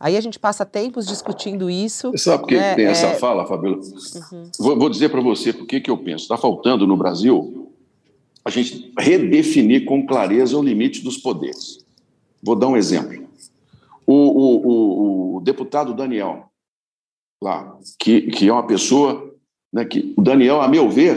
[0.00, 2.12] Aí a gente passa tempos discutindo isso.
[2.16, 2.74] Sabe por que né?
[2.74, 2.90] tem é...
[2.90, 3.76] essa fala, Fabíola?
[3.76, 4.50] Uhum.
[4.58, 6.24] Vou, vou, dizer para você por que, que eu penso.
[6.24, 7.61] Está faltando no Brasil
[8.44, 11.84] a gente redefinir com clareza o limite dos poderes.
[12.42, 13.28] Vou dar um exemplo.
[14.06, 16.50] O, o, o, o deputado Daniel,
[17.40, 19.32] lá, que, que é uma pessoa
[19.72, 21.16] né, que o Daniel, a meu ver,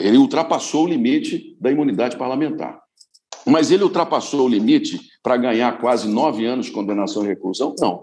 [0.00, 2.82] ele ultrapassou o limite da imunidade parlamentar.
[3.46, 7.74] Mas ele ultrapassou o limite para ganhar quase nove anos de condenação e reclusão?
[7.78, 8.02] Não.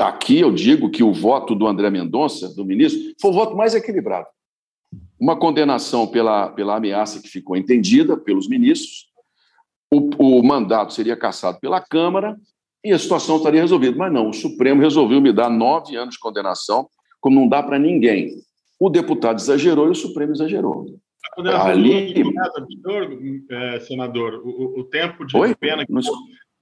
[0.00, 3.74] Aqui eu digo que o voto do André Mendonça, do ministro, foi o voto mais
[3.74, 4.26] equilibrado.
[5.20, 9.08] Uma condenação pela, pela ameaça que ficou entendida pelos ministros,
[9.90, 12.36] o, o mandato seria cassado pela Câmara
[12.84, 13.96] e a situação estaria resolvida.
[13.96, 16.88] Mas não, o Supremo resolveu me dar nove anos de condenação,
[17.20, 18.30] como não dá para ninguém.
[18.78, 20.86] O deputado exagerou e o Supremo exagerou.
[21.36, 22.22] Ali...
[23.50, 25.54] É, senador, o, o, tempo de Oi?
[25.54, 25.92] pena que,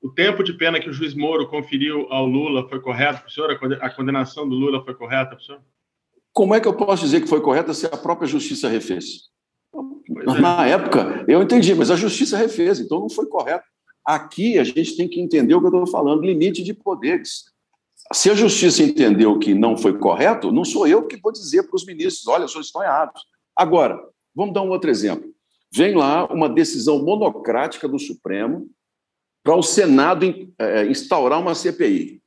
[0.02, 3.58] o tempo de pena que o juiz Moro conferiu ao Lula foi correto senhor?
[3.80, 5.60] A condenação do Lula foi correta senhor?
[6.36, 9.30] Como é que eu posso dizer que foi correta se a própria justiça refez?
[9.72, 10.72] Pois Na é.
[10.72, 13.64] época, eu entendi, mas a justiça refez, então não foi correto.
[14.04, 17.44] Aqui a gente tem que entender o que eu estou falando, limite de poderes.
[18.12, 21.74] Se a justiça entendeu que não foi correto, não sou eu que vou dizer para
[21.74, 23.22] os ministros: olha, vocês estão errados.
[23.56, 23.98] Agora,
[24.34, 25.34] vamos dar um outro exemplo.
[25.74, 28.68] Vem lá uma decisão monocrática do Supremo
[29.42, 30.26] para o Senado
[30.58, 32.20] é, instaurar uma CPI.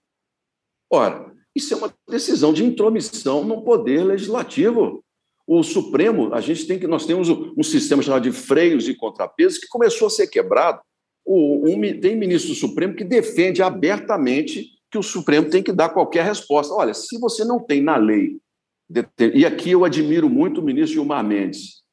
[0.92, 5.04] Ora, isso é uma decisão de intromissão no poder legislativo.
[5.46, 9.60] O Supremo, a gente tem que nós temos um sistema chamado de freios e contrapesos
[9.60, 10.80] que começou a ser quebrado.
[11.26, 15.90] O, um, tem ministro do Supremo que defende abertamente que o Supremo tem que dar
[15.90, 16.74] qualquer resposta.
[16.74, 18.38] Olha, se você não tem na lei,
[19.34, 21.84] e aqui eu admiro muito o ministro Gilmar Mendes,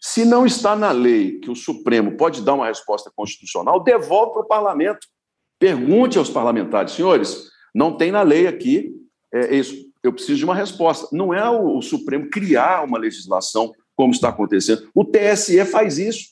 [0.00, 4.42] se não está na lei que o Supremo pode dar uma resposta constitucional, devolve para
[4.42, 5.06] o parlamento.
[5.58, 8.99] Pergunte aos parlamentares, senhores, não tem na lei aqui
[9.32, 9.74] é, isso.
[10.02, 11.08] Eu preciso de uma resposta.
[11.12, 14.88] Não é o, o Supremo criar uma legislação como está acontecendo.
[14.94, 16.30] O TSE faz isso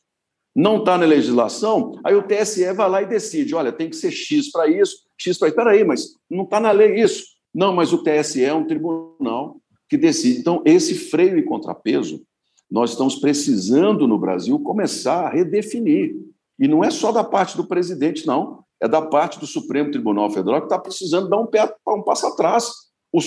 [0.59, 4.11] não está na legislação, aí o TSE vai lá e decide: olha, tem que ser
[4.11, 5.61] X para isso, X para isso.
[5.61, 7.25] Aí, mas não está na lei isso.
[7.55, 10.41] Não, mas o TSE é um tribunal que decide.
[10.41, 12.21] Então, esse freio e contrapeso,
[12.69, 16.17] nós estamos precisando no Brasil começar a redefinir.
[16.59, 18.65] E não é só da parte do presidente, não.
[18.81, 22.27] É da parte do Supremo Tribunal Federal que está precisando dar um, pé, um passo
[22.27, 22.69] atrás.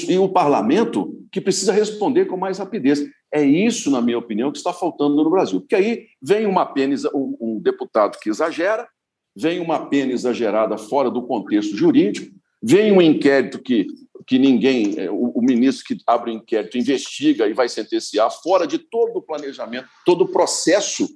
[0.07, 3.03] E o parlamento que precisa responder com mais rapidez.
[3.33, 5.61] É isso, na minha opinião, que está faltando no Brasil.
[5.61, 8.87] Porque aí vem uma pena, um, um deputado que exagera,
[9.35, 13.87] vem uma pena exagerada fora do contexto jurídico, vem um inquérito que,
[14.27, 18.67] que ninguém, é, o, o, ministro que abre o inquérito investiga e vai sentenciar fora
[18.67, 21.07] de todo o planejamento, todo o processo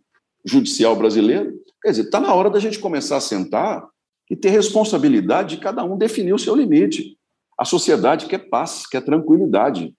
[0.46, 1.54] judicial brasileiro.
[1.84, 3.86] Quer dizer, está na hora da gente começar a sentar
[4.30, 7.18] e ter responsabilidade de cada um definir o seu limite.
[7.58, 9.94] A sociedade quer paz, quer tranquilidade.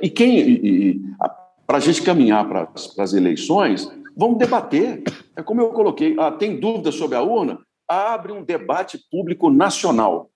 [0.00, 1.00] E quem
[1.66, 2.68] para a gente caminhar para
[2.98, 5.04] as eleições, vamos debater.
[5.36, 7.60] É como eu coloquei, ah, tem dúvida sobre a urna?
[7.88, 10.30] Abre um debate público nacional.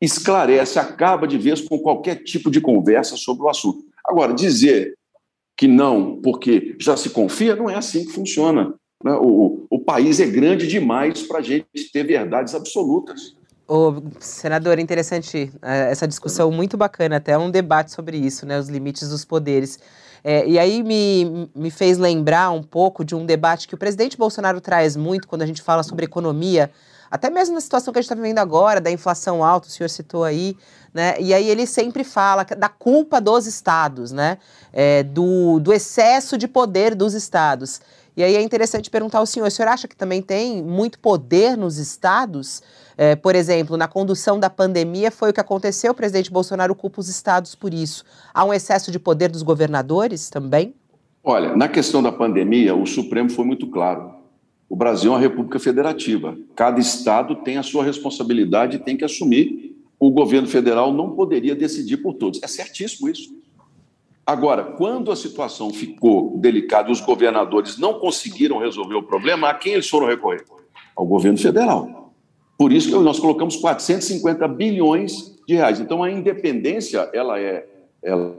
[0.00, 3.84] Esclarece, acaba de vez com qualquer tipo de conversa sobre o assunto.
[4.02, 4.94] Agora, dizer
[5.58, 8.72] que não, porque já se confia, não é assim que funciona.
[9.04, 9.12] Né?
[9.20, 13.36] O, o país é grande demais para a gente ter verdades absolutas.
[13.68, 18.70] O senador, interessante eh, essa discussão muito bacana, até um debate sobre isso, né, os
[18.70, 19.78] limites dos poderes.
[20.24, 24.16] É, e aí me, me fez lembrar um pouco de um debate que o presidente
[24.16, 26.70] Bolsonaro traz muito quando a gente fala sobre economia,
[27.10, 29.88] até mesmo na situação que a gente está vivendo agora, da inflação alta, o senhor
[29.88, 30.56] citou aí,
[30.92, 31.14] né?
[31.18, 34.38] E aí ele sempre fala da culpa dos estados, né?
[34.72, 37.80] É, do, do excesso de poder dos estados.
[38.18, 41.56] E aí é interessante perguntar ao senhor: o senhor acha que também tem muito poder
[41.56, 42.60] nos estados?
[42.96, 47.00] É, por exemplo, na condução da pandemia foi o que aconteceu, o presidente Bolsonaro culpa
[47.00, 48.04] os estados por isso.
[48.34, 50.74] Há um excesso de poder dos governadores também?
[51.22, 54.12] Olha, na questão da pandemia, o Supremo foi muito claro.
[54.68, 56.36] O Brasil é uma república federativa.
[56.56, 59.76] Cada estado tem a sua responsabilidade e tem que assumir.
[59.96, 62.42] O governo federal não poderia decidir por todos.
[62.42, 63.32] É certíssimo isso.
[64.28, 69.72] Agora, quando a situação ficou delicada os governadores não conseguiram resolver o problema, a quem
[69.72, 70.44] eles foram recorrer?
[70.94, 72.12] Ao governo federal.
[72.58, 75.80] Por isso que nós colocamos 450 bilhões de reais.
[75.80, 77.66] Então, a independência ela é,
[78.02, 78.34] ela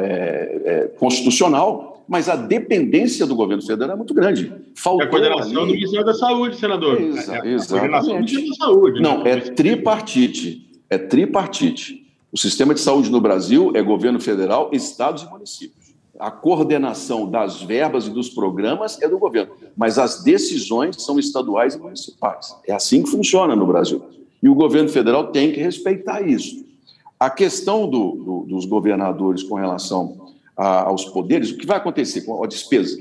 [0.00, 4.52] é, é constitucional, mas a dependência do governo federal é muito grande.
[4.76, 5.72] Faltou é a coordenação ali...
[5.72, 7.00] do Ministério da Saúde, senador.
[7.00, 9.02] Exa é a coordenação do Ministério da Saúde.
[9.02, 9.08] Né?
[9.08, 9.30] Não, né?
[9.32, 10.80] é tripartite.
[10.88, 12.03] É tripartite.
[12.34, 15.94] O sistema de saúde no Brasil é governo federal, estados e municípios.
[16.18, 21.76] A coordenação das verbas e dos programas é do governo, mas as decisões são estaduais
[21.76, 22.56] e municipais.
[22.66, 24.02] É assim que funciona no Brasil.
[24.42, 26.66] E o governo federal tem que respeitar isso.
[27.20, 32.22] A questão do, do, dos governadores com relação a, aos poderes, o que vai acontecer
[32.22, 33.00] com a despesa?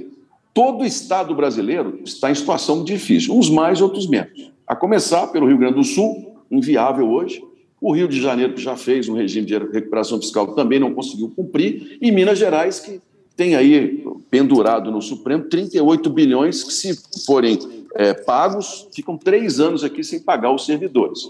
[0.53, 4.51] Todo estado brasileiro está em situação difícil, uns mais, outros menos.
[4.67, 7.43] A começar pelo Rio Grande do Sul, inviável hoje,
[7.83, 11.29] o Rio de Janeiro, que já fez um regime de recuperação fiscal, também não conseguiu
[11.35, 11.97] cumprir.
[12.01, 13.01] E Minas Gerais, que
[13.35, 17.59] tem aí pendurado no Supremo 38 bilhões que, se forem
[17.95, 21.29] é, pagos, ficam três anos aqui sem pagar os servidores.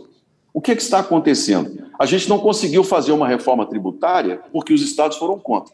[0.53, 1.87] O que, é que está acontecendo?
[1.99, 5.73] A gente não conseguiu fazer uma reforma tributária porque os estados foram contra.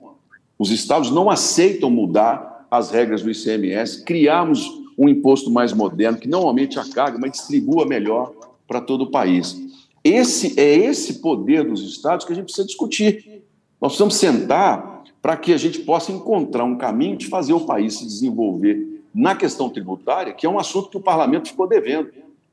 [0.58, 4.66] Os estados não aceitam mudar as regras do ICMS, criarmos
[4.98, 8.32] um imposto mais moderno, que não aumente a carga, mas distribua melhor
[8.66, 9.69] para todo o país.
[10.04, 13.44] Esse é esse poder dos estados que a gente precisa discutir.
[13.82, 17.98] Nós precisamos sentar para que a gente possa encontrar um caminho de fazer o país
[17.98, 22.10] se desenvolver na questão tributária, que é um assunto que o parlamento ficou devendo.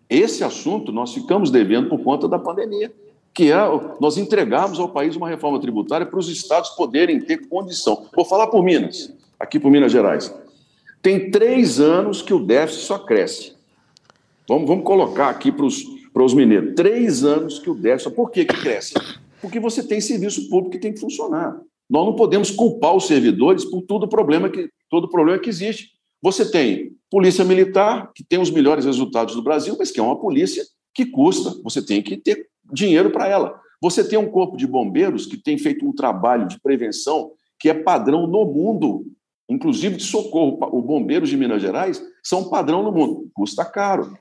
[0.08, 2.92] Esse assunto nós ficamos devendo por conta da pandemia,
[3.34, 3.56] que é
[4.00, 8.06] nós entregamos ao país uma reforma tributária para os estados poderem ter condição.
[8.14, 10.34] Vou falar por Minas, aqui por Minas Gerais.
[11.02, 13.52] Tem três anos que o déficit só cresce.
[14.48, 15.84] Vamos, vamos colocar aqui para os
[16.16, 16.72] para os mineiros.
[16.74, 18.14] Três anos que o déficit.
[18.14, 18.94] Por que, que cresce?
[19.38, 21.60] Porque você tem serviço público que tem que funcionar.
[21.90, 25.90] Nós não podemos culpar os servidores por todo o problema que, todo problema que existe.
[26.22, 30.18] Você tem polícia militar, que tem os melhores resultados do Brasil, mas que é uma
[30.18, 30.64] polícia
[30.94, 31.54] que custa.
[31.62, 33.60] Você tem que ter dinheiro para ela.
[33.82, 37.74] Você tem um corpo de bombeiros que tem feito um trabalho de prevenção que é
[37.74, 39.04] padrão no mundo,
[39.50, 40.58] inclusive de socorro.
[40.72, 43.28] Os bombeiros de Minas Gerais são padrão no mundo.
[43.34, 44.16] Custa caro.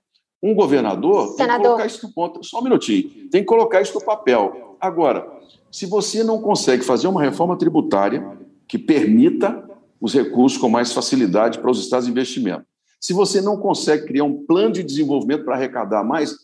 [0.46, 1.38] Um governador Senador.
[1.38, 2.43] tem que colocar isso no ponto.
[2.43, 3.30] Só um minutinho.
[3.32, 4.78] Tem que colocar isso no papel.
[4.80, 5.28] Agora,
[5.72, 8.38] se você não consegue fazer uma reforma tributária
[8.68, 9.68] que permita
[10.00, 12.64] os recursos com mais facilidade para os estados de investimento,
[13.02, 16.36] se você não consegue criar um plano de desenvolvimento para arrecadar mais,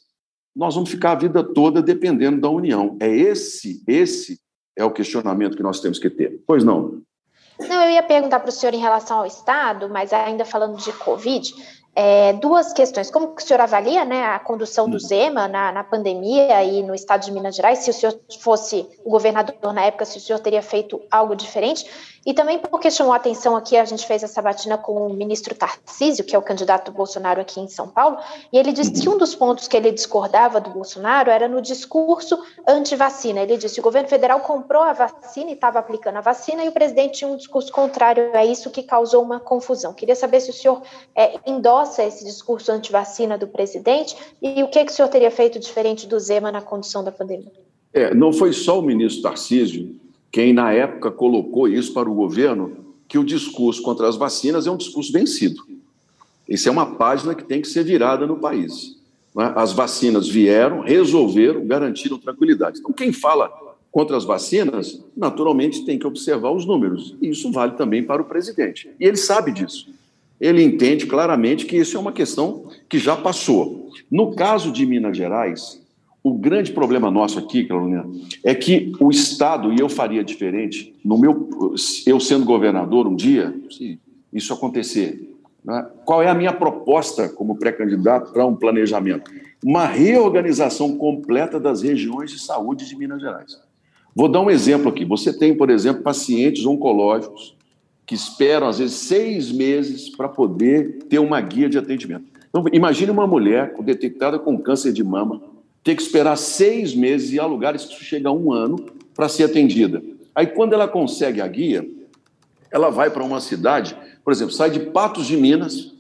[0.56, 2.98] nós vamos ficar a vida toda dependendo da União.
[3.00, 4.40] É esse, esse
[4.76, 6.42] é o questionamento que nós temos que ter.
[6.48, 7.02] Pois não?
[7.60, 10.92] Não, eu ia perguntar para o senhor em relação ao Estado, mas ainda falando de
[10.94, 11.54] Covid,
[11.94, 13.12] é, duas questões.
[13.12, 16.96] Como que o senhor avalia né, a condução do Zema na, na, pandemia e no
[16.96, 17.80] estado de Minas Gerais?
[17.80, 21.86] Se o senhor fosse o governador na época, se o senhor teria feito algo diferente?
[22.26, 25.56] E também porque chamou a atenção aqui, a gente fez essa batina com o ministro
[25.56, 28.18] Tarcísio, que é o candidato do Bolsonaro aqui em São Paulo,
[28.54, 32.38] e ele disse que um dos pontos que ele discordava do Bolsonaro era no discurso
[32.68, 33.42] anti-vacina.
[33.42, 36.70] Ele disse que o governo federal comprou a vacina e estava aplicando a vacina, e
[36.70, 39.94] o presidente tinha um discurso contrário a isso, que causou uma confusão.
[39.94, 40.82] Queria saber se o senhor
[41.16, 45.58] é, endossa esse discurso anti-vacina do presidente e o que, que o senhor teria feito
[45.58, 47.52] diferente do Zema na condução da pandemia.
[47.94, 50.00] É, não foi só o ministro Tarcísio
[50.32, 52.78] quem na época colocou isso para o governo,
[53.08, 55.62] que o discurso contra as vacinas é um discurso vencido.
[56.48, 58.98] Isso é uma página que tem que ser virada no país.
[59.36, 59.52] Né?
[59.56, 62.80] As vacinas vieram, resolveram, garantiram tranquilidade.
[62.80, 63.52] Então, quem fala
[63.92, 67.16] contra as vacinas, naturalmente tem que observar os números.
[67.22, 68.90] E isso vale também para o presidente.
[68.98, 69.90] E ele sabe disso.
[70.40, 73.90] Ele entende claramente que isso é uma questão que já passou.
[74.10, 75.81] No caso de Minas Gerais,
[76.24, 78.06] o grande problema nosso aqui, Carolina,
[78.44, 81.50] é que o Estado, e eu faria diferente, no meu,
[82.06, 83.54] eu sendo governador um dia,
[84.32, 89.32] isso acontecer, né, qual é a minha proposta como pré-candidato para um planejamento?
[89.64, 93.60] Uma reorganização completa das regiões de saúde de Minas Gerais.
[94.16, 95.06] Vou dar um exemplo aqui.
[95.06, 97.56] Você tem, por exemplo, pacientes oncológicos
[98.06, 102.26] que esperam, às vezes, seis meses para poder ter uma guia de atendimento.
[102.50, 105.42] Então, imagine uma mulher detectada com câncer de mama,
[105.84, 108.78] ter que esperar seis meses e há lugares que isso chega a um ano
[109.16, 110.02] para ser atendida.
[110.34, 111.88] Aí, quando ela consegue a guia,
[112.72, 115.94] ela vai para uma cidade Por exemplo, sai de Patos de Minas,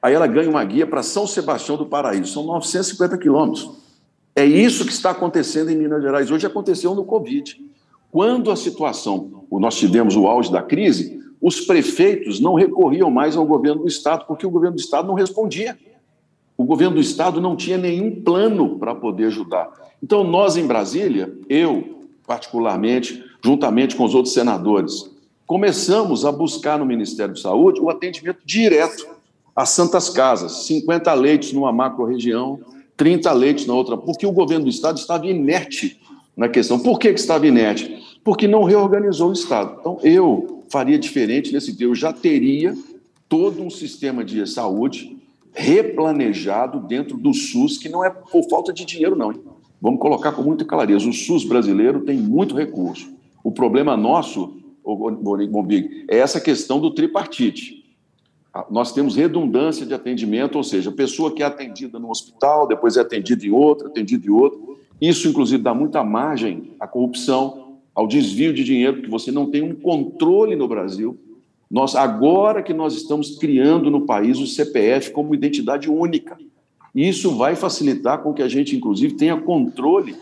[0.00, 2.32] aí ela ganha uma guia para São Sebastião do Paraíso.
[2.32, 3.68] São 950 quilômetros.
[4.36, 6.30] É isso que está acontecendo em Minas Gerais.
[6.30, 7.60] Hoje aconteceu no Covid.
[8.10, 13.44] Quando a situação, nós tivemos o auge da crise, os prefeitos não recorriam mais ao
[13.44, 15.76] governo do Estado, porque o governo do Estado não respondia.
[16.56, 19.68] O governo do Estado não tinha nenhum plano para poder ajudar.
[20.02, 21.94] Então, nós em Brasília, eu
[22.26, 25.10] particularmente, juntamente com os outros senadores,
[25.46, 29.06] começamos a buscar no Ministério da Saúde o atendimento direto
[29.54, 32.60] às santas casas, 50 leitos numa macro-região,
[32.96, 36.00] 30 leitos na outra, porque o governo do Estado estava inerte
[36.36, 36.78] na questão.
[36.78, 38.18] Por que, que estava inerte?
[38.24, 39.76] Porque não reorganizou o Estado.
[39.80, 42.74] Então, eu faria diferente nesse dia, eu já teria
[43.28, 45.13] todo um sistema de saúde
[45.54, 49.32] replanejado dentro do SUS, que não é por falta de dinheiro, não.
[49.32, 49.40] Hein?
[49.80, 53.14] Vamos colocar com muita clareza: o SUS brasileiro tem muito recurso.
[53.42, 57.84] O problema nosso, Bombig, é essa questão do tripartite.
[58.52, 62.66] Ah, nós temos redundância de atendimento, ou seja, a pessoa que é atendida no hospital,
[62.66, 64.78] depois é atendida em outro, atendida em outro.
[65.00, 69.62] Isso, inclusive, dá muita margem à corrupção, ao desvio de dinheiro, porque você não tem
[69.62, 71.18] um controle no Brasil
[71.74, 76.38] nós, agora que nós estamos criando no país o CPF como identidade única,
[76.94, 80.14] isso vai facilitar com que a gente, inclusive, tenha controle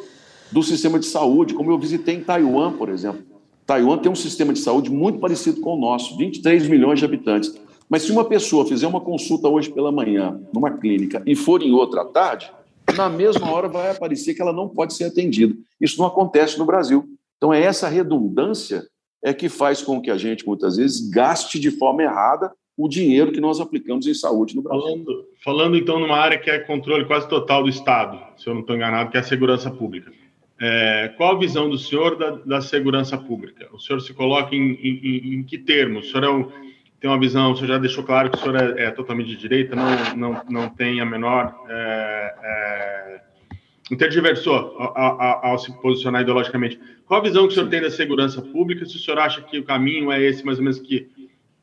[0.51, 3.21] do sistema de saúde, como eu visitei em Taiwan, por exemplo.
[3.67, 7.55] Taiwan tem um sistema de saúde muito parecido com o nosso, 23 milhões de habitantes.
[7.87, 11.73] Mas se uma pessoa fizer uma consulta hoje pela manhã, numa clínica, e for em
[11.73, 12.51] outra à tarde,
[12.97, 15.55] na mesma hora vai aparecer que ela não pode ser atendida.
[15.79, 17.05] Isso não acontece no Brasil.
[17.37, 18.87] Então, é essa redundância
[19.23, 23.33] é que faz com que a gente, muitas vezes, gaste de forma errada o dinheiro
[23.33, 24.83] que nós aplicamos em saúde no Brasil.
[24.83, 28.63] Falando, falando então numa área que é controle quase total do Estado, se eu não
[28.63, 30.11] estou enganado, que é a segurança pública.
[30.61, 33.69] É, qual a visão do senhor da, da, segurança pública?
[33.73, 36.07] O senhor se coloca em, em, em que termos?
[36.07, 36.49] O senhor é um,
[37.01, 39.37] tem uma visão, o senhor já deixou claro que o senhor é, é totalmente de
[39.37, 41.53] direita, não, não, não tem a menor.
[41.69, 43.21] É, é
[43.93, 46.81] interdiversou ao, ao, se posicionar ideologicamente.
[47.07, 48.87] Qual a visão que o senhor tem da segurança pública?
[48.87, 51.09] Se o senhor acha que o caminho é esse, mais ou menos, que,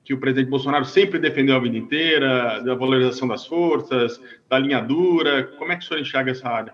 [0.05, 4.79] que o presidente Bolsonaro sempre defendeu a vida inteira, da valorização das forças, da linha
[4.79, 6.73] dura, como é que o senhor enxerga essa área?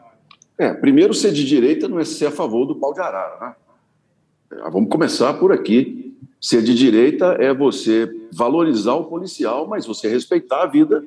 [0.57, 3.55] É, primeiro, ser de direita não é ser a favor do pau de arara, né?
[4.51, 6.13] É, vamos começar por aqui.
[6.39, 11.03] Ser de direita é você valorizar o policial, mas você respeitar a vida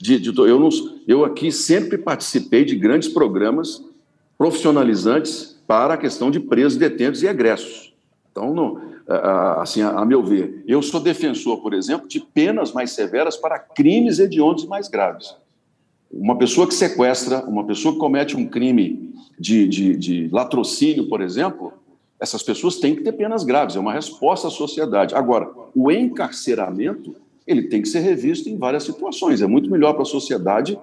[0.00, 0.70] de, de, eu, não,
[1.06, 3.84] eu aqui sempre participei de grandes programas
[4.40, 7.92] profissionalizantes para a questão de presos, detentos e egressos.
[8.32, 8.80] Então,
[9.58, 13.58] assim, a, a, meu ver, eu sou defensor, por exemplo, de penas mais severas para
[13.58, 15.36] crimes hediondos mais graves.
[16.10, 21.20] Uma pessoa que sequestra, uma pessoa que comete um crime de, de, de latrocínio, por
[21.20, 21.74] exemplo,
[22.18, 25.14] essas pessoas têm que ter penas graves, é uma resposta à sociedade.
[25.14, 27.14] Agora, o encarceramento
[27.46, 29.42] ele tem que ser revisto em várias situações.
[29.42, 30.78] É muito melhor para a sociedade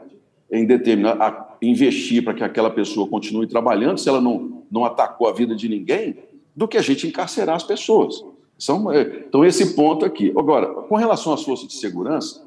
[0.51, 5.33] em determinar, investir para que aquela pessoa continue trabalhando, se ela não, não atacou a
[5.33, 6.17] vida de ninguém,
[6.55, 8.23] do que a gente encarcerar as pessoas.
[8.57, 10.33] São, é, então, esse ponto aqui.
[10.37, 12.43] Agora, com relação às forças de segurança,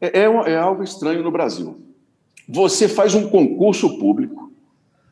[0.00, 1.76] é, é, é algo estranho no Brasil.
[2.48, 4.52] Você faz um concurso público,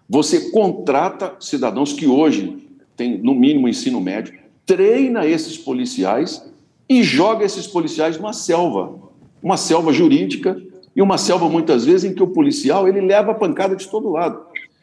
[0.09, 2.59] você contrata cidadãos que hoje
[2.97, 6.45] têm, no mínimo, ensino médio, treina esses policiais
[6.89, 8.99] e joga esses policiais numa selva,
[9.41, 10.61] uma selva jurídica
[10.95, 14.11] e uma selva muitas vezes em que o policial ele leva a pancada de todo
[14.11, 14.41] lado.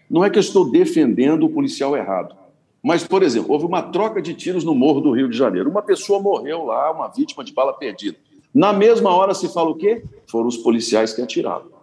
[0.10, 2.36] Não é que eu estou defendendo o policial errado,
[2.82, 5.70] mas por exemplo, houve uma troca de tiros no Morro do Rio de Janeiro.
[5.70, 8.18] Uma pessoa morreu lá, uma vítima de bala perdida.
[8.54, 10.04] Na mesma hora se fala o quê?
[10.30, 11.78] Foram os policiais que atiraram.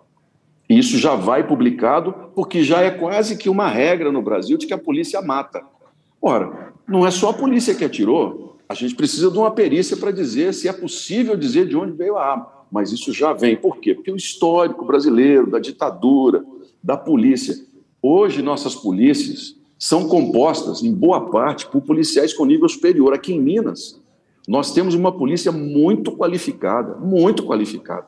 [0.68, 4.72] Isso já vai publicado, porque já é quase que uma regra no Brasil de que
[4.72, 5.62] a polícia mata.
[6.20, 10.10] Ora, não é só a polícia que atirou, a gente precisa de uma perícia para
[10.10, 12.53] dizer se é possível dizer de onde veio a arma.
[12.74, 13.54] Mas isso já vem.
[13.54, 13.94] Por quê?
[13.94, 16.44] Porque o histórico brasileiro, da ditadura,
[16.82, 17.54] da polícia.
[18.02, 23.14] Hoje, nossas polícias são compostas, em boa parte, por policiais com nível superior.
[23.14, 24.02] Aqui em Minas,
[24.48, 28.06] nós temos uma polícia muito qualificada, muito qualificada.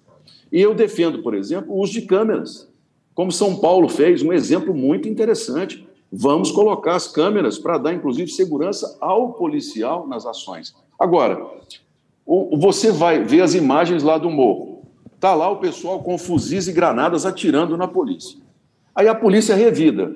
[0.50, 2.68] E eu defendo, por exemplo, o uso de câmeras,
[3.14, 5.86] como São Paulo fez, um exemplo muito interessante.
[6.10, 10.74] Vamos colocar as câmeras para dar, inclusive, segurança ao policial nas ações.
[10.98, 11.40] Agora,
[12.26, 14.82] você vai ver as imagens lá do morro.
[15.14, 18.38] Está lá o pessoal com fuzis e granadas atirando na polícia.
[18.94, 20.14] Aí a polícia revida.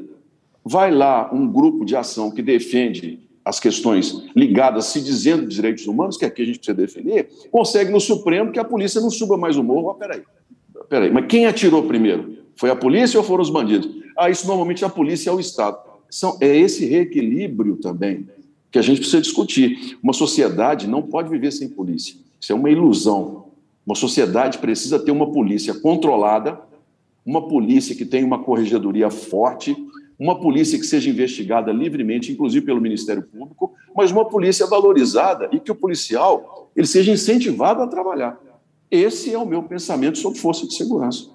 [0.64, 5.86] Vai lá um grupo de ação que defende as questões ligadas, se dizendo de direitos
[5.86, 9.38] humanos, que aqui a gente precisa defender, consegue no Supremo que a polícia não suba
[9.38, 9.88] mais o morro.
[9.88, 10.22] Oh, peraí,
[10.88, 12.36] peraí, mas quem atirou primeiro?
[12.54, 13.90] Foi a polícia ou foram os bandidos?
[14.18, 15.78] Ah, isso normalmente a polícia é o Estado.
[16.10, 18.28] São, é esse reequilíbrio também
[18.70, 19.98] que a gente precisa discutir.
[20.02, 22.16] Uma sociedade não pode viver sem polícia.
[22.40, 23.46] Isso é uma ilusão.
[23.84, 26.60] Uma sociedade precisa ter uma polícia controlada,
[27.24, 29.76] uma polícia que tenha uma corregedoria forte,
[30.18, 35.58] uma polícia que seja investigada livremente, inclusive pelo Ministério Público, mas uma polícia valorizada e
[35.58, 38.38] que o policial ele seja incentivado a trabalhar.
[38.90, 41.28] Esse é o meu pensamento sobre força de segurança.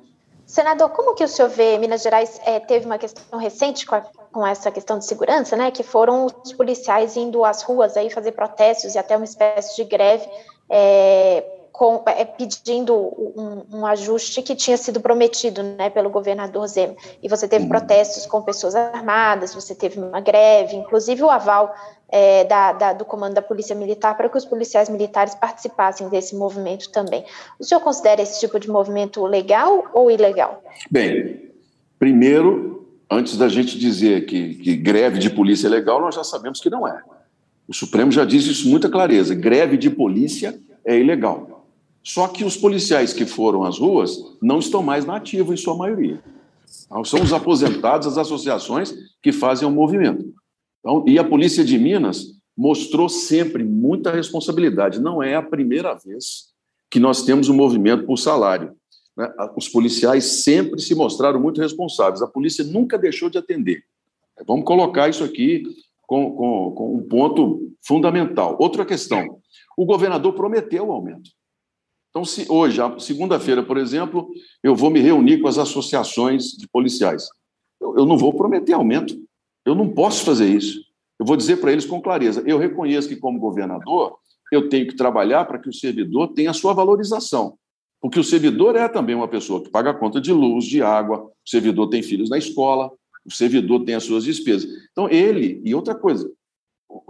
[0.45, 4.03] Senador, como que o senhor vê, Minas Gerais é, teve uma questão recente com, a,
[4.35, 8.33] com, essa questão de segurança, né, que foram os policiais indo às ruas aí fazer
[8.33, 10.27] protestos e até uma espécie de greve
[10.69, 16.95] é, com, é, pedindo um, um, ajuste que tinha sido prometido né, pelo governador Zema.
[17.23, 21.73] E você teve protestos com pessoas armadas, você teve uma greve, inclusive o aval
[22.09, 26.35] é, da, da, do comando da Polícia Militar para que os policiais militares participassem desse
[26.35, 27.23] movimento também.
[27.57, 30.61] O senhor considera esse tipo de movimento legal ou ilegal?
[30.91, 31.53] Bem,
[31.97, 32.74] primeiro,
[33.09, 36.69] antes da gente dizer que, que greve de polícia é legal, nós já sabemos que
[36.69, 37.01] não é.
[37.67, 41.67] O Supremo já diz isso com muita clareza: greve de polícia é ilegal.
[42.03, 45.75] Só que os policiais que foram às ruas não estão mais na ativa, em sua
[45.75, 46.21] maioria.
[47.03, 50.33] São os aposentados, as associações que fazem o movimento.
[50.79, 55.01] Então, e a Polícia de Minas mostrou sempre muita responsabilidade.
[55.01, 56.53] Não é a primeira vez
[56.91, 58.75] que nós temos um movimento por salário.
[59.15, 59.31] Né?
[59.55, 62.21] Os policiais sempre se mostraram muito responsáveis.
[62.21, 63.83] A polícia nunca deixou de atender.
[64.45, 65.63] Vamos colocar isso aqui
[66.01, 68.57] com, com, com um ponto fundamental.
[68.59, 69.39] Outra questão:
[69.77, 71.29] o governador prometeu o aumento.
[72.09, 74.29] Então, se hoje, segunda-feira, por exemplo,
[74.63, 77.27] eu vou me reunir com as associações de policiais,
[77.81, 79.15] eu, eu não vou prometer aumento.
[79.65, 80.79] Eu não posso fazer isso.
[81.19, 84.17] Eu vou dizer para eles com clareza: eu reconheço que, como governador,
[84.51, 87.57] eu tenho que trabalhar para que o servidor tenha a sua valorização.
[88.05, 91.23] Porque o servidor é também uma pessoa que paga a conta de luz, de água,
[91.23, 92.91] o servidor tem filhos na escola,
[93.25, 94.69] o servidor tem as suas despesas.
[94.91, 96.31] Então, ele, e outra coisa,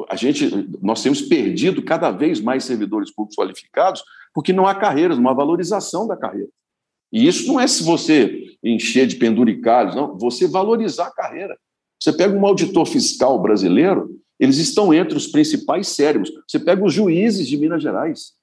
[0.08, 0.50] a gente,
[0.82, 6.08] nós temos perdido cada vez mais servidores públicos qualificados porque não há carreiras, uma valorização
[6.08, 6.48] da carreira.
[7.12, 11.58] E isso não é se você encher de penduricalhos, não, você valorizar a carreira.
[12.02, 16.32] Você pega um auditor fiscal brasileiro, eles estão entre os principais cérebros.
[16.48, 18.35] Você pega os juízes de Minas Gerais.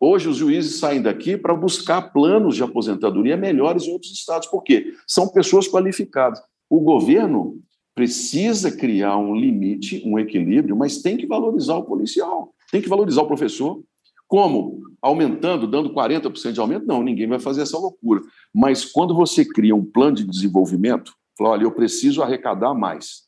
[0.00, 4.48] Hoje, os juízes saem daqui para buscar planos de aposentadoria melhores em outros estados.
[4.48, 4.94] Por quê?
[5.06, 6.40] São pessoas qualificadas.
[6.68, 7.60] O governo
[7.94, 13.22] precisa criar um limite, um equilíbrio, mas tem que valorizar o policial, tem que valorizar
[13.22, 13.80] o professor,
[14.26, 14.82] como?
[15.00, 16.86] Aumentando, dando 40% de aumento?
[16.86, 18.20] Não, ninguém vai fazer essa loucura.
[18.52, 23.24] Mas quando você cria um plano de desenvolvimento, fala, olha, eu preciso arrecadar mais.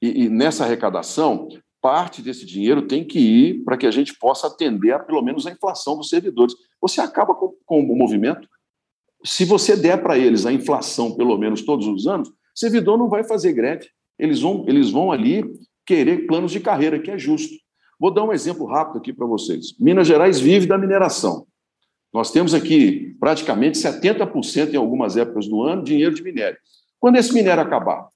[0.00, 1.48] E, e nessa arrecadação,
[1.80, 5.46] parte desse dinheiro tem que ir para que a gente possa atender a, pelo menos
[5.46, 6.54] a inflação dos servidores.
[6.80, 8.48] Você acaba com, com o movimento.
[9.24, 13.24] Se você der para eles a inflação, pelo menos todos os anos, servidor não vai
[13.24, 13.88] fazer greve.
[14.18, 15.44] Eles vão, eles vão ali
[15.86, 17.54] querer planos de carreira, que é justo.
[17.98, 19.74] Vou dar um exemplo rápido aqui para vocês.
[19.78, 21.46] Minas Gerais vive da mineração.
[22.12, 26.58] Nós temos aqui praticamente 70% em algumas épocas do ano dinheiro de minério.
[26.98, 28.08] Quando esse minério acabar,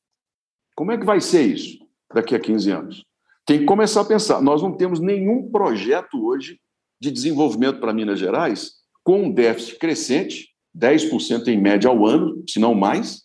[0.75, 1.79] como é que vai ser isso
[2.13, 3.05] daqui a 15 anos?
[3.47, 4.41] Tem que começar a pensar.
[4.41, 6.59] Nós não temos nenhum projeto hoje
[7.01, 8.73] de desenvolvimento para Minas Gerais
[9.03, 13.23] com um déficit crescente, 10% em média ao ano, se não mais.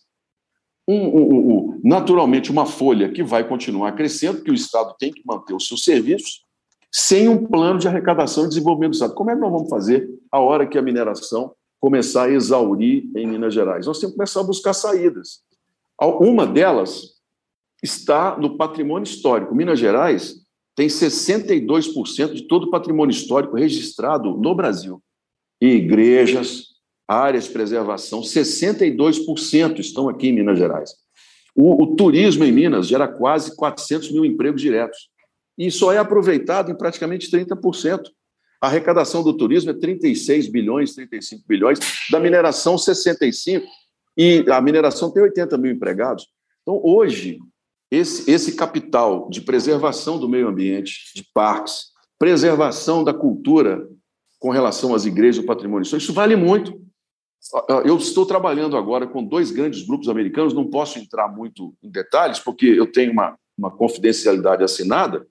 [0.86, 5.22] Um, um, um, naturalmente, uma folha que vai continuar crescendo, porque o Estado tem que
[5.24, 6.44] manter os seus serviços,
[6.92, 9.14] sem um plano de arrecadação e desenvolvimento do Estado.
[9.14, 13.26] Como é que nós vamos fazer a hora que a mineração começar a exaurir em
[13.26, 13.86] Minas Gerais?
[13.86, 15.40] Nós temos que começar a buscar saídas.
[15.98, 17.19] Uma delas
[17.82, 19.54] está no patrimônio histórico.
[19.54, 20.36] Minas Gerais
[20.76, 25.02] tem 62% de todo o patrimônio histórico registrado no Brasil.
[25.60, 26.68] igrejas,
[27.06, 30.94] áreas de preservação, 62% estão aqui em Minas Gerais.
[31.54, 35.10] O, o turismo em Minas gera quase 400 mil empregos diretos
[35.58, 38.04] e só é aproveitado em praticamente 30%.
[38.62, 41.78] A arrecadação do turismo é 36 bilhões, 35 bilhões,
[42.10, 43.66] da mineração 65,
[44.16, 46.26] e a mineração tem 80 mil empregados.
[46.62, 47.38] Então, hoje,
[47.90, 51.86] esse, esse capital de preservação do meio ambiente, de parques,
[52.18, 53.88] preservação da cultura
[54.38, 56.80] com relação às igrejas, o patrimônio isso vale muito.
[57.84, 62.38] Eu estou trabalhando agora com dois grandes grupos americanos, não posso entrar muito em detalhes,
[62.38, 65.26] porque eu tenho uma, uma confidencialidade assinada,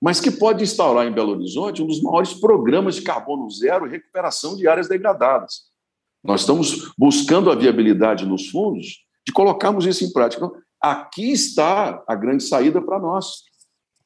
[0.00, 3.90] mas que pode instaurar em Belo Horizonte um dos maiores programas de carbono zero e
[3.90, 5.70] recuperação de áreas degradadas.
[6.24, 10.44] Nós estamos buscando a viabilidade nos fundos de colocarmos isso em prática.
[10.44, 13.44] Então, aqui está a grande saída para nós.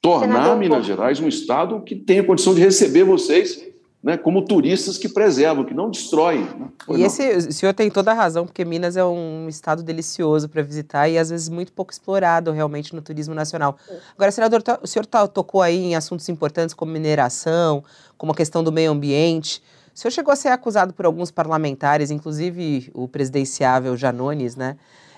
[0.02, 3.66] Tornar Senador, Minas Gerais um estado que tenha condição de receber vocês
[4.06, 6.42] né, como turistas que preservam, que não destroem.
[6.42, 6.68] Né?
[6.90, 10.62] E esse, o senhor tem toda a razão, porque Minas é um estado delicioso para
[10.62, 13.76] visitar e às vezes muito pouco explorado realmente no turismo nacional.
[14.14, 17.82] Agora, senador, o senhor tocou aí em assuntos importantes como mineração,
[18.16, 19.60] como a questão do meio ambiente.
[19.92, 24.76] O senhor chegou a ser acusado por alguns parlamentares, inclusive o presidenciável Janones, né?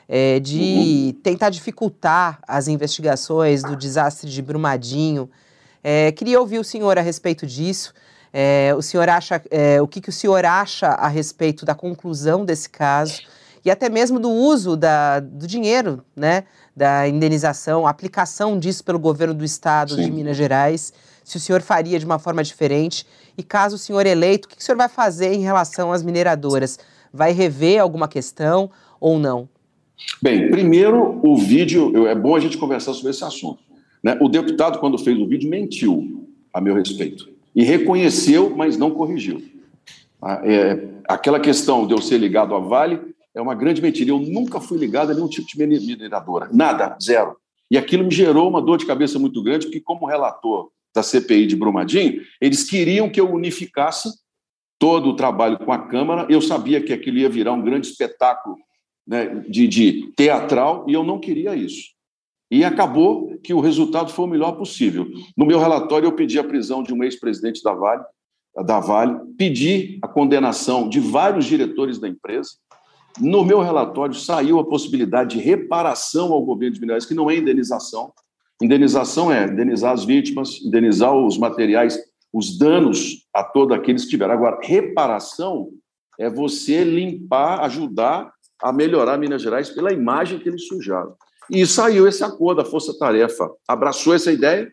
[0.08, 5.28] É, de tentar dificultar as investigações do desastre de Brumadinho.
[5.84, 7.92] É, queria ouvir o senhor a respeito disso.
[8.32, 12.44] É, o senhor acha, é, o que, que o senhor acha a respeito da conclusão
[12.44, 13.20] desse caso
[13.64, 16.44] e até mesmo do uso da, do dinheiro, né,
[16.74, 20.04] da indenização, a aplicação disso pelo governo do estado Sim.
[20.04, 20.92] de Minas Gerais,
[21.24, 23.06] se o senhor faria de uma forma diferente
[23.36, 26.02] e caso o senhor eleito, o que, que o senhor vai fazer em relação às
[26.02, 26.78] mineradoras?
[27.12, 29.48] Vai rever alguma questão ou não?
[30.22, 33.60] Bem, primeiro o vídeo, é bom a gente conversar sobre esse assunto.
[34.02, 34.18] Né?
[34.20, 39.42] O deputado, quando fez o vídeo, mentiu a meu respeito e reconheceu, mas não corrigiu.
[40.20, 43.00] Ah, é, aquela questão de eu ser ligado à Vale
[43.34, 44.10] é uma grande mentira.
[44.10, 47.36] Eu nunca fui ligado a nenhum tipo de mineradora, nada, zero.
[47.70, 51.46] E aquilo me gerou uma dor de cabeça muito grande, porque, como relator da CPI
[51.46, 54.08] de Brumadinho, eles queriam que eu unificasse
[54.78, 56.26] todo o trabalho com a Câmara.
[56.30, 58.56] Eu sabia que aquilo ia virar um grande espetáculo
[59.08, 61.96] né, de, de teatral e eu não queria isso.
[62.50, 65.06] E acabou que o resultado foi o melhor possível.
[65.36, 68.02] No meu relatório, eu pedi a prisão de um ex-presidente da Vale,
[68.64, 72.50] da Vale, pedi a condenação de vários diretores da empresa.
[73.18, 77.36] No meu relatório saiu a possibilidade de reparação ao governo de Minas que não é
[77.36, 78.12] indenização.
[78.62, 81.98] Indenização é indenizar as vítimas, indenizar os materiais,
[82.32, 84.34] os danos a todos aqueles que tiveram.
[84.34, 85.70] Agora, reparação
[86.18, 88.32] é você limpar, ajudar
[88.62, 91.14] a melhorar Minas Gerais pela imagem que eles sujaram.
[91.50, 94.70] E saiu esse acordo, a Força Tarefa abraçou essa ideia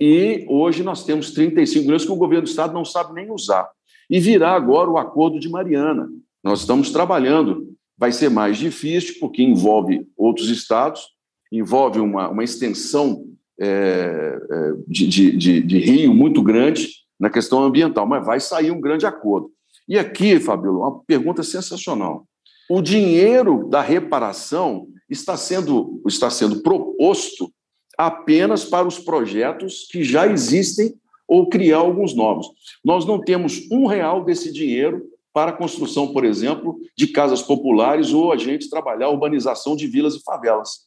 [0.00, 3.68] e hoje nós temos 35 milhões que o governo do Estado não sabe nem usar.
[4.08, 6.08] E virá agora o acordo de Mariana.
[6.42, 7.74] Nós estamos trabalhando.
[7.96, 11.02] Vai ser mais difícil, porque envolve outros estados,
[11.50, 13.24] envolve uma, uma extensão
[13.60, 16.88] é, é de, de, de, de rio muito grande
[17.18, 19.50] na questão ambiental, mas vai sair um grande acordo.
[19.88, 22.24] E aqui, Fabíola, uma pergunta sensacional.
[22.68, 27.52] O dinheiro da reparação está sendo, está sendo proposto
[27.96, 30.94] apenas para os projetos que já existem
[31.26, 32.48] ou criar alguns novos.
[32.84, 38.12] Nós não temos um real desse dinheiro para a construção, por exemplo, de casas populares
[38.12, 40.86] ou a gente trabalhar a urbanização de vilas e favelas.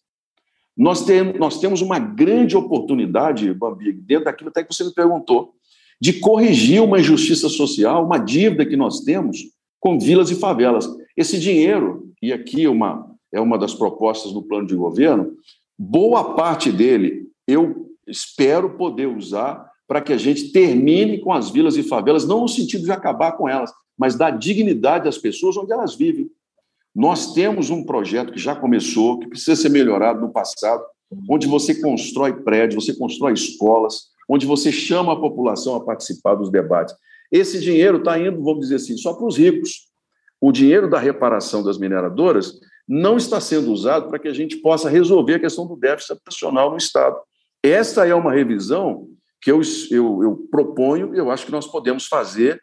[0.76, 5.54] Nós, tem, nós temos uma grande oportunidade, Bambi, dentro daquilo até que você me perguntou,
[6.00, 9.38] de corrigir uma injustiça social, uma dívida que nós temos
[9.80, 10.88] com vilas e favelas.
[11.16, 15.34] Esse dinheiro, e aqui uma, é uma das propostas do plano de governo,
[15.78, 21.76] boa parte dele eu espero poder usar para que a gente termine com as vilas
[21.76, 25.74] e favelas, não no sentido de acabar com elas, mas dar dignidade às pessoas onde
[25.74, 26.30] elas vivem.
[26.96, 30.84] Nós temos um projeto que já começou, que precisa ser melhorado no passado,
[31.30, 36.50] onde você constrói prédios, você constrói escolas, onde você chama a população a participar dos
[36.50, 36.96] debates.
[37.32, 39.91] Esse dinheiro está indo, vamos dizer assim, só para os ricos.
[40.42, 44.90] O dinheiro da reparação das mineradoras não está sendo usado para que a gente possa
[44.90, 47.16] resolver a questão do déficit habitacional no Estado.
[47.64, 49.08] Esta é uma revisão
[49.40, 49.62] que eu,
[49.92, 52.60] eu, eu proponho e eu acho que nós podemos fazer,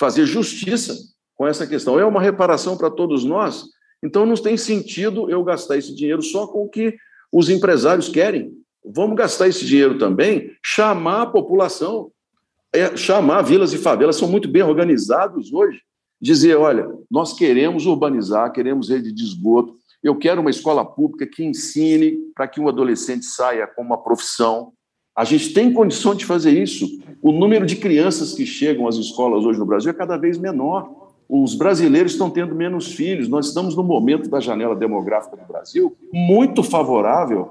[0.00, 0.96] fazer justiça
[1.34, 2.00] com essa questão.
[2.00, 3.64] É uma reparação para todos nós,
[4.02, 6.96] então não tem sentido eu gastar esse dinheiro só com o que
[7.30, 8.52] os empresários querem.
[8.82, 12.10] Vamos gastar esse dinheiro também, chamar a população,
[12.72, 15.82] é, chamar vilas e favelas, são muito bem organizados hoje
[16.20, 21.44] dizer: olha, nós queremos urbanizar, queremos rede de esgoto, eu quero uma escola pública que
[21.44, 24.72] ensine para que um adolescente saia com uma profissão.
[25.14, 26.86] A gente tem condição de fazer isso.
[27.20, 31.08] O número de crianças que chegam às escolas hoje no Brasil é cada vez menor.
[31.28, 33.28] Os brasileiros estão tendo menos filhos.
[33.28, 37.50] Nós estamos no momento da janela demográfica do Brasil muito favorável,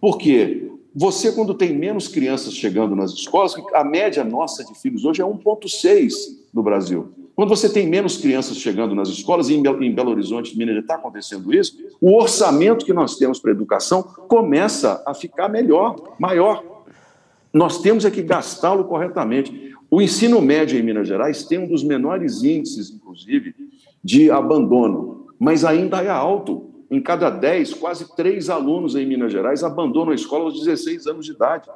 [0.00, 5.20] porque você, quando tem menos crianças chegando nas escolas, a média nossa de filhos hoje
[5.20, 6.12] é 1,6
[6.54, 7.12] no Brasil.
[7.40, 11.54] Quando você tem menos crianças chegando nas escolas, e em Belo Horizonte, Minas, está acontecendo
[11.54, 16.62] isso, o orçamento que nós temos para educação começa a ficar melhor, maior.
[17.50, 19.74] Nós temos é que gastá-lo corretamente.
[19.90, 23.54] O ensino médio em Minas Gerais tem um dos menores índices, inclusive,
[24.04, 26.68] de abandono, mas ainda é alto.
[26.90, 31.24] Em cada 10, quase três alunos em Minas Gerais abandonam a escola aos 16 anos
[31.24, 31.70] de idade.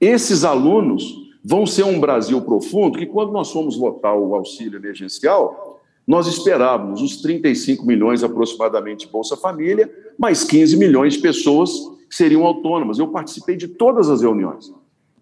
[0.00, 5.80] Esses alunos vão ser um Brasil profundo que, quando nós fomos votar o auxílio emergencial,
[6.06, 11.70] nós esperávamos os 35 milhões aproximadamente de Bolsa Família, mais 15 milhões de pessoas
[12.06, 12.98] que seriam autônomas.
[12.98, 14.70] Eu participei de todas as reuniões.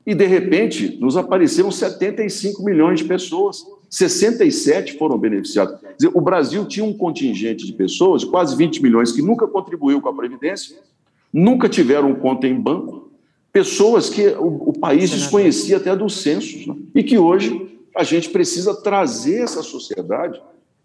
[0.05, 3.65] E, de repente, nos apareceram 75 milhões de pessoas.
[3.89, 5.79] 67 foram beneficiados.
[5.97, 10.09] Dizer, o Brasil tinha um contingente de pessoas, quase 20 milhões, que nunca contribuiu com
[10.09, 10.77] a Previdência,
[11.33, 13.06] nunca tiveram conta em banco,
[13.57, 16.77] pessoas que o, o país desconhecia até dos censos, né?
[16.95, 20.43] e que hoje a gente precisa trazer essa sociedade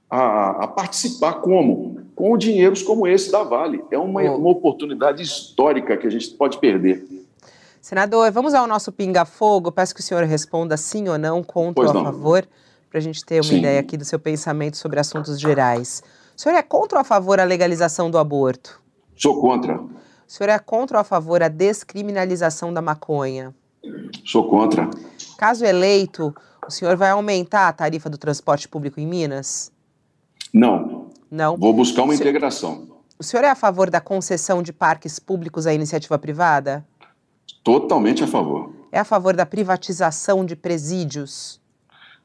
[0.09, 1.99] a, a, participar como?
[2.15, 3.83] Com dinheiros como esse da Vale.
[3.91, 7.05] É uma, uma oportunidade histórica que a gente pode perder.
[7.81, 9.69] Senador, vamos ao nosso pinga-fogo.
[9.69, 12.47] Peço que o senhor responda sim ou não, contra ou a favor,
[12.89, 13.57] para a gente ter uma sim.
[13.57, 16.01] ideia aqui do seu pensamento sobre assuntos gerais.
[16.37, 18.81] O senhor é contra ou a favor a legalização do aborto?
[19.17, 19.77] Sou contra.
[20.31, 23.53] O senhor é contra ou a favor a descriminalização da maconha?
[24.23, 24.89] Sou contra.
[25.37, 26.33] Caso eleito,
[26.65, 29.73] o senhor vai aumentar a tarifa do transporte público em Minas?
[30.53, 31.09] Não.
[31.29, 31.57] Não.
[31.57, 32.75] Vou buscar uma o integração.
[32.75, 36.87] Senhor, o senhor é a favor da concessão de parques públicos à iniciativa privada?
[37.61, 38.73] Totalmente a favor.
[38.89, 41.59] É a favor da privatização de presídios?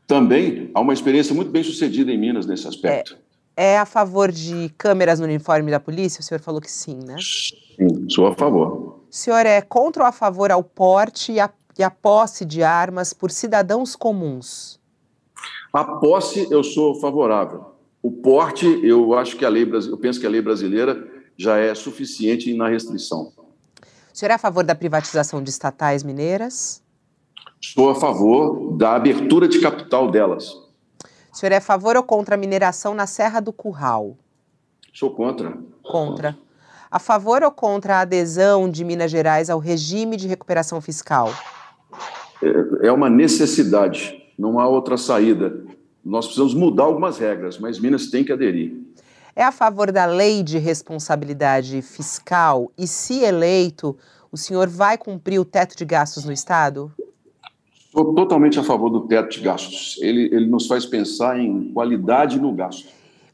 [0.06, 3.14] Também há uma experiência muito bem sucedida em Minas nesse aspecto.
[3.14, 3.25] É,
[3.56, 6.20] é a favor de câmeras no uniforme da polícia?
[6.20, 7.16] O senhor falou que sim, né?
[7.18, 9.00] Sim, sou a favor.
[9.10, 11.48] O senhor é contra ou a favor ao porte e a,
[11.78, 14.78] e a posse de armas por cidadãos comuns?
[15.72, 17.64] A posse eu sou favorável.
[18.02, 21.74] O porte, eu acho que a lei, eu penso que a lei brasileira já é
[21.74, 23.32] suficiente na restrição.
[23.82, 26.82] O senhor é a favor da privatização de estatais mineiras?
[27.60, 30.65] Sou a favor da abertura de capital delas.
[31.36, 34.16] O senhor é a favor ou contra a mineração na Serra do Curral?
[34.90, 35.58] Sou contra.
[35.82, 36.34] Contra.
[36.90, 41.30] A favor ou contra a adesão de Minas Gerais ao regime de recuperação fiscal?
[42.42, 45.62] É, é uma necessidade, não há outra saída.
[46.02, 48.86] Nós precisamos mudar algumas regras, mas Minas tem que aderir
[49.38, 53.94] é a favor da lei de responsabilidade fiscal e, se eleito,
[54.32, 56.90] o senhor vai cumprir o teto de gastos no Estado?
[57.96, 59.98] Sou totalmente a favor do teto de gastos.
[60.02, 62.88] Ele, ele nos faz pensar em qualidade no gasto.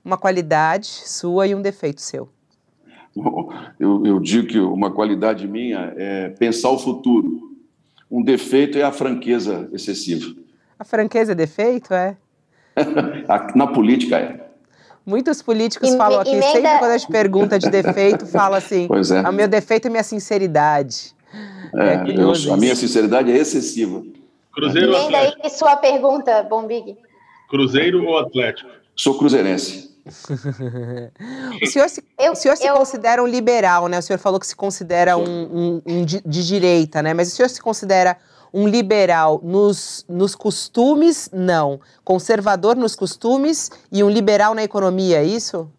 [0.04, 2.28] Uma qualidade sua e um defeito seu.
[3.80, 7.50] Eu, eu digo que uma qualidade minha é pensar o futuro.
[8.08, 10.32] Um defeito é a franqueza excessiva.
[10.78, 12.16] A franqueza é defeito, é?
[13.56, 14.48] Na política é.
[15.04, 16.52] Muitos políticos e, falam aqui, emenda...
[16.52, 19.28] sempre quando a gente pergunta de defeito, fala assim: pois é.
[19.28, 21.12] o meu defeito é minha sinceridade.
[21.74, 24.02] É, é eu, a minha sinceridade é excessiva.
[24.52, 26.96] Cruzeiro emenda aí sua pergunta, Bombig.
[27.48, 28.70] Cruzeiro ou Atlético?
[28.94, 29.90] Sou cruzeirense.
[31.62, 32.74] o senhor se, eu, o senhor se eu...
[32.74, 33.98] considera um liberal, né?
[33.98, 37.14] O senhor falou que se considera um, um, um de, de direita, né?
[37.14, 38.16] Mas o senhor se considera
[38.52, 41.80] um liberal nos, nos costumes, não.
[42.04, 45.70] Conservador nos costumes e um liberal na economia, é isso?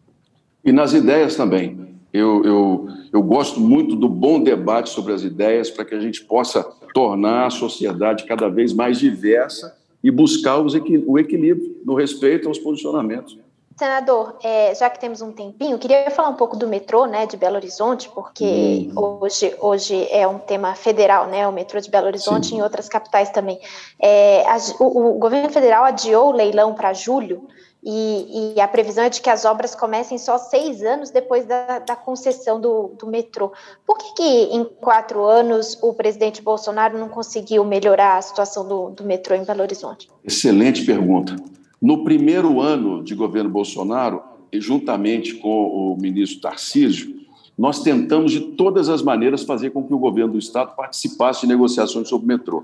[0.64, 1.94] E nas ideias também.
[2.12, 6.24] Eu, eu, eu gosto muito do bom debate sobre as ideias para que a gente
[6.24, 6.64] possa
[6.94, 12.60] tornar a sociedade cada vez mais diversa e buscar os, o equilíbrio no respeito aos
[12.60, 13.38] posicionamentos.
[13.76, 17.36] Senador, é, já que temos um tempinho, queria falar um pouco do metrô, né, de
[17.36, 19.20] Belo Horizonte, porque uhum.
[19.22, 22.56] hoje, hoje é um tema federal, né, o metrô de Belo Horizonte Sim.
[22.56, 23.60] e em outras capitais também.
[24.00, 27.48] É, a, o, o, governo federal adiou o leilão para julho
[27.86, 31.80] e, e, a previsão é de que as obras comecem só seis anos depois da,
[31.80, 33.52] da concessão do, do metrô.
[33.86, 34.24] Por que, que
[34.56, 39.44] em quatro anos o presidente Bolsonaro não conseguiu melhorar a situação do, do metrô em
[39.44, 40.10] Belo Horizonte?
[40.24, 41.36] Excelente pergunta.
[41.82, 44.24] No primeiro ano de governo Bolsonaro,
[44.54, 47.14] juntamente com o ministro Tarcísio,
[47.58, 51.48] nós tentamos de todas as maneiras fazer com que o governo do Estado participasse de
[51.48, 52.64] negociações sobre o metrô.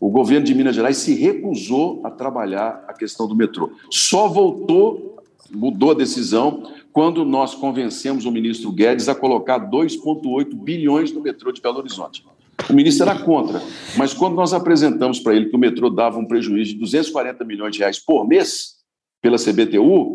[0.00, 3.70] O governo de Minas Gerais se recusou a trabalhar a questão do metrô.
[3.90, 11.12] Só voltou, mudou a decisão, quando nós convencemos o ministro Guedes a colocar 2,8 bilhões
[11.12, 12.24] no metrô de Belo Horizonte.
[12.68, 13.62] O ministro era contra,
[13.96, 17.74] mas quando nós apresentamos para ele que o metrô dava um prejuízo de 240 milhões
[17.74, 18.80] de reais por mês
[19.22, 20.14] pela CBTU,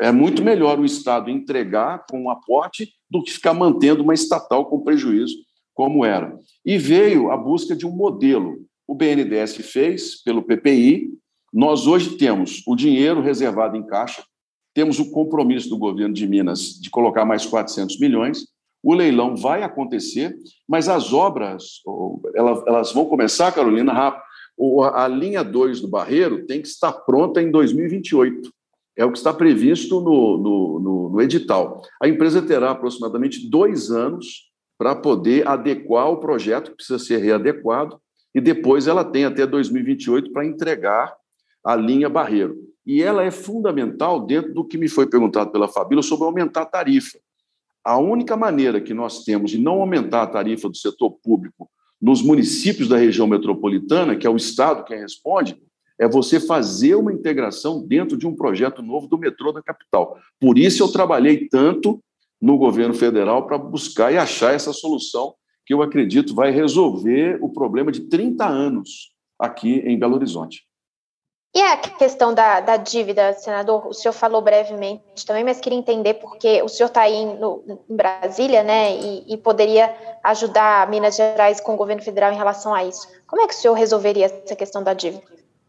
[0.00, 4.64] é muito melhor o Estado entregar com um aporte do que ficar mantendo uma estatal
[4.66, 5.36] com prejuízo
[5.74, 6.38] como era.
[6.64, 8.58] E veio a busca de um modelo.
[8.90, 11.12] O BNDES fez pelo PPI.
[11.52, 14.24] Nós hoje temos o dinheiro reservado em caixa,
[14.74, 18.44] temos o compromisso do governo de Minas de colocar mais 400 milhões
[18.82, 20.34] o leilão vai acontecer,
[20.66, 21.82] mas as obras
[22.34, 24.22] elas vão começar, Carolina, rápido.
[24.94, 28.50] A linha 2 do Barreiro tem que estar pronta em 2028.
[28.96, 31.82] É o que está previsto no, no, no, no edital.
[32.02, 38.00] A empresa terá aproximadamente dois anos para poder adequar o projeto, que precisa ser readequado,
[38.34, 41.14] e depois ela tem até 2028 para entregar
[41.64, 42.56] a linha Barreiro.
[42.86, 46.66] E ela é fundamental dentro do que me foi perguntado pela Fabíola sobre aumentar a
[46.66, 47.18] tarifa.
[47.84, 51.70] A única maneira que nós temos de não aumentar a tarifa do setor público
[52.00, 55.60] nos municípios da região metropolitana, que é o Estado quem responde,
[55.98, 60.18] é você fazer uma integração dentro de um projeto novo do metrô da capital.
[60.40, 62.02] Por isso eu trabalhei tanto
[62.40, 65.34] no governo federal para buscar e achar essa solução
[65.70, 70.64] que eu acredito vai resolver o problema de 30 anos aqui em Belo Horizonte.
[71.54, 76.14] E a questão da, da dívida, senador, o senhor falou brevemente também, mas queria entender
[76.14, 79.94] porque o senhor está aí no, em Brasília, né, e, e, poderia
[80.24, 83.06] ajudar Minas Gerais com o governo federal em relação a isso.
[83.28, 85.22] Como é que o senhor resolveria essa questão da dívida?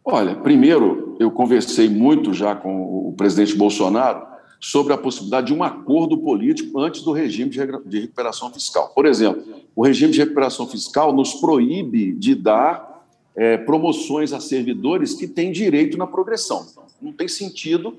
[0.04, 4.31] Olha, primeiro, eu conversei muito já com o presidente Bolsonaro
[4.62, 8.92] sobre a possibilidade de um acordo político antes do regime de recuperação fiscal.
[8.94, 9.44] Por exemplo,
[9.76, 13.04] o regime de recuperação fiscal nos proíbe de dar
[13.36, 16.68] é, promoções a servidores que têm direito na progressão.
[17.02, 17.98] Não tem sentido,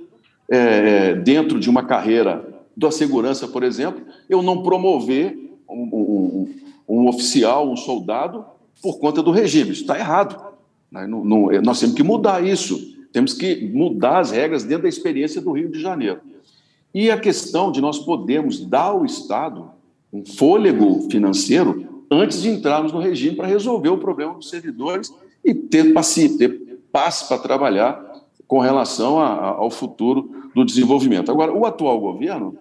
[0.48, 5.36] é, dentro de uma carreira da segurança, por exemplo, eu não promover
[5.68, 6.54] um, um,
[6.88, 8.44] um oficial, um soldado,
[8.80, 9.72] por conta do regime.
[9.72, 10.40] Isso está errado.
[10.90, 11.08] Né?
[11.08, 12.92] Não, não, nós temos que mudar isso.
[13.12, 16.20] Temos que mudar as regras dentro da experiência do Rio de Janeiro.
[16.95, 19.70] E a questão de nós podermos dar ao Estado
[20.12, 25.12] um fôlego financeiro antes de entrarmos no regime para resolver o problema dos servidores
[25.43, 28.12] e ter passe, ter passe para trabalhar
[28.47, 31.30] com relação a, a, ao futuro do desenvolvimento.
[31.30, 32.57] Agora, o atual governo,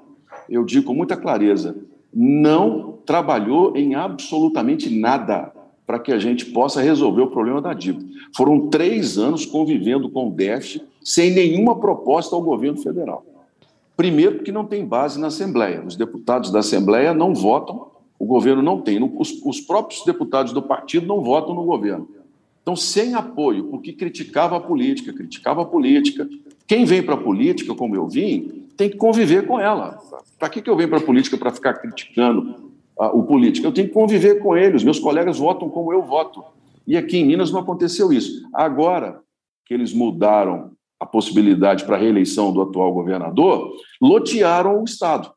[0.50, 1.76] eu digo com muita clareza,
[2.14, 5.52] não trabalhou em absolutamente nada
[5.86, 8.06] para que a gente possa resolver o problema da dívida.
[8.34, 13.26] Foram três anos convivendo com o déficit sem nenhuma proposta ao governo federal.
[14.02, 15.84] Primeiro, porque não tem base na Assembleia.
[15.86, 19.00] Os deputados da Assembleia não votam, o governo não tem.
[19.16, 22.10] Os, os próprios deputados do partido não votam no governo.
[22.64, 26.28] Então, sem apoio, porque criticava a política, criticava a política.
[26.66, 30.00] Quem vem para a política, como eu vim, tem que conviver com ela.
[30.40, 33.68] Para que, que eu venho para a política para ficar criticando o político?
[33.68, 34.78] Eu tenho que conviver com ele.
[34.78, 36.44] Os meus colegas votam como eu voto.
[36.88, 38.50] E aqui em Minas não aconteceu isso.
[38.52, 39.22] Agora
[39.64, 40.72] que eles mudaram
[41.02, 45.34] a possibilidade para a reeleição do atual governador, lotearam o Estado.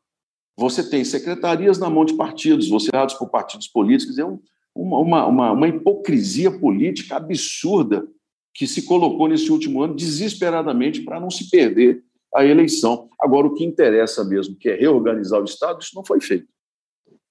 [0.55, 4.39] Você tem secretarias na mão de partidos, você dados por partidos políticos, é um,
[4.75, 8.07] uma, uma, uma hipocrisia política absurda
[8.53, 12.03] que se colocou nesse último ano desesperadamente para não se perder
[12.33, 13.09] a eleição.
[13.19, 16.47] Agora, o que interessa mesmo, que é reorganizar o Estado, isso não foi feito.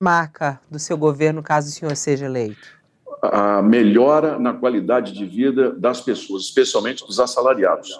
[0.02, 2.82] Marca do seu governo, caso o senhor seja eleito?
[3.22, 7.96] A melhora na qualidade de vida das pessoas, especialmente dos assalariados.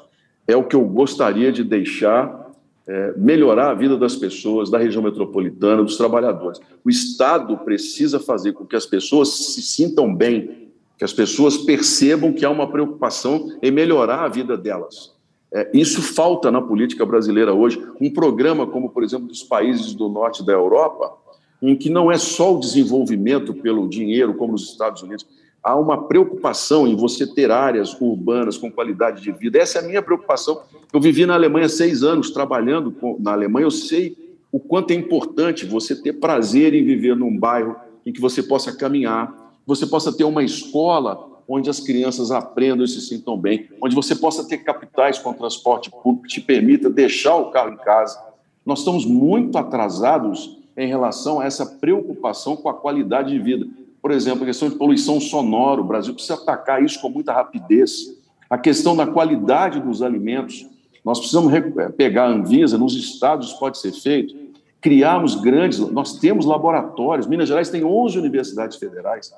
[0.47, 2.45] É o que eu gostaria de deixar
[2.87, 6.61] é, melhorar a vida das pessoas, da região metropolitana, dos trabalhadores.
[6.85, 10.69] O Estado precisa fazer com que as pessoas se sintam bem,
[10.99, 15.15] que as pessoas percebam que há uma preocupação em melhorar a vida delas.
[15.53, 17.83] É, isso falta na política brasileira hoje.
[18.01, 21.17] Um programa como, por exemplo, dos países do norte da Europa,
[21.63, 25.27] em que não é só o desenvolvimento pelo dinheiro, como nos Estados Unidos,
[25.65, 29.59] há uma preocupação em você ter áreas urbanas com qualidade de vida.
[29.59, 30.61] Essa é a minha preocupação.
[30.93, 34.15] Eu vivi na Alemanha seis anos trabalhando com, na Alemanha, eu sei
[34.53, 38.77] o quanto é importante você ter prazer em viver num bairro em que você possa
[38.77, 43.95] caminhar, você possa ter uma escola onde as crianças aprendam e se sintam bem, onde
[43.95, 48.19] você possa ter capitais com transporte público que te permita deixar o carro em casa.
[48.65, 53.67] Nós estamos muito atrasados em relação a essa preocupação com a qualidade de vida.
[54.05, 58.15] Por exemplo, a questão de poluição sonora, o Brasil precisa atacar isso com muita rapidez.
[58.51, 60.69] A questão da qualidade dos alimentos,
[61.03, 64.37] nós precisamos eh, pegar a Anvisa, nos estados pode ser feito,
[64.79, 69.33] criarmos grandes, nós temos laboratórios, Minas Gerais tem 11 universidades federais,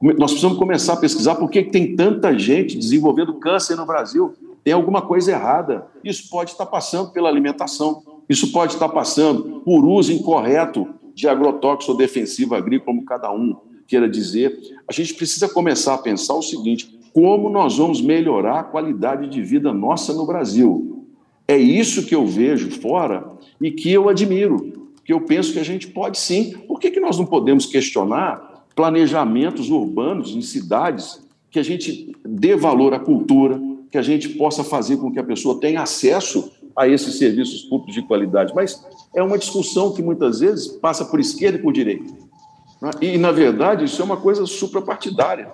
[0.00, 4.72] nós precisamos começar a pesquisar por que tem tanta gente desenvolvendo câncer no Brasil, tem
[4.72, 10.12] alguma coisa errada, isso pode estar passando pela alimentação, isso pode estar passando por uso
[10.12, 14.58] incorreto de agrotóxico defensivo agrícola, como cada um queira dizer.
[14.88, 19.42] A gente precisa começar a pensar o seguinte: como nós vamos melhorar a qualidade de
[19.42, 21.06] vida nossa no Brasil?
[21.46, 23.24] É isso que eu vejo fora
[23.60, 26.54] e que eu admiro, que eu penso que a gente pode sim.
[26.66, 32.56] Por que, que nós não podemos questionar planejamentos urbanos em cidades que a gente dê
[32.56, 33.60] valor à cultura,
[33.90, 37.94] que a gente possa fazer com que a pessoa tenha acesso a esses serviços públicos
[37.94, 38.52] de qualidade.
[38.54, 42.12] Mas é uma discussão que muitas vezes passa por esquerda e por direita.
[42.84, 42.90] Né?
[43.00, 45.50] E, na verdade, isso é uma coisa suprapartidária.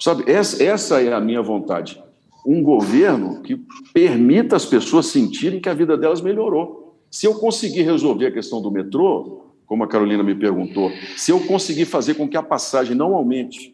[0.00, 2.02] Sabe, essa, essa é a minha vontade.
[2.44, 3.56] Um governo que
[3.92, 6.98] permita as pessoas sentirem que a vida delas melhorou.
[7.08, 11.40] Se eu conseguir resolver a questão do metrô, como a Carolina me perguntou, se eu
[11.46, 13.72] conseguir fazer com que a passagem não aumente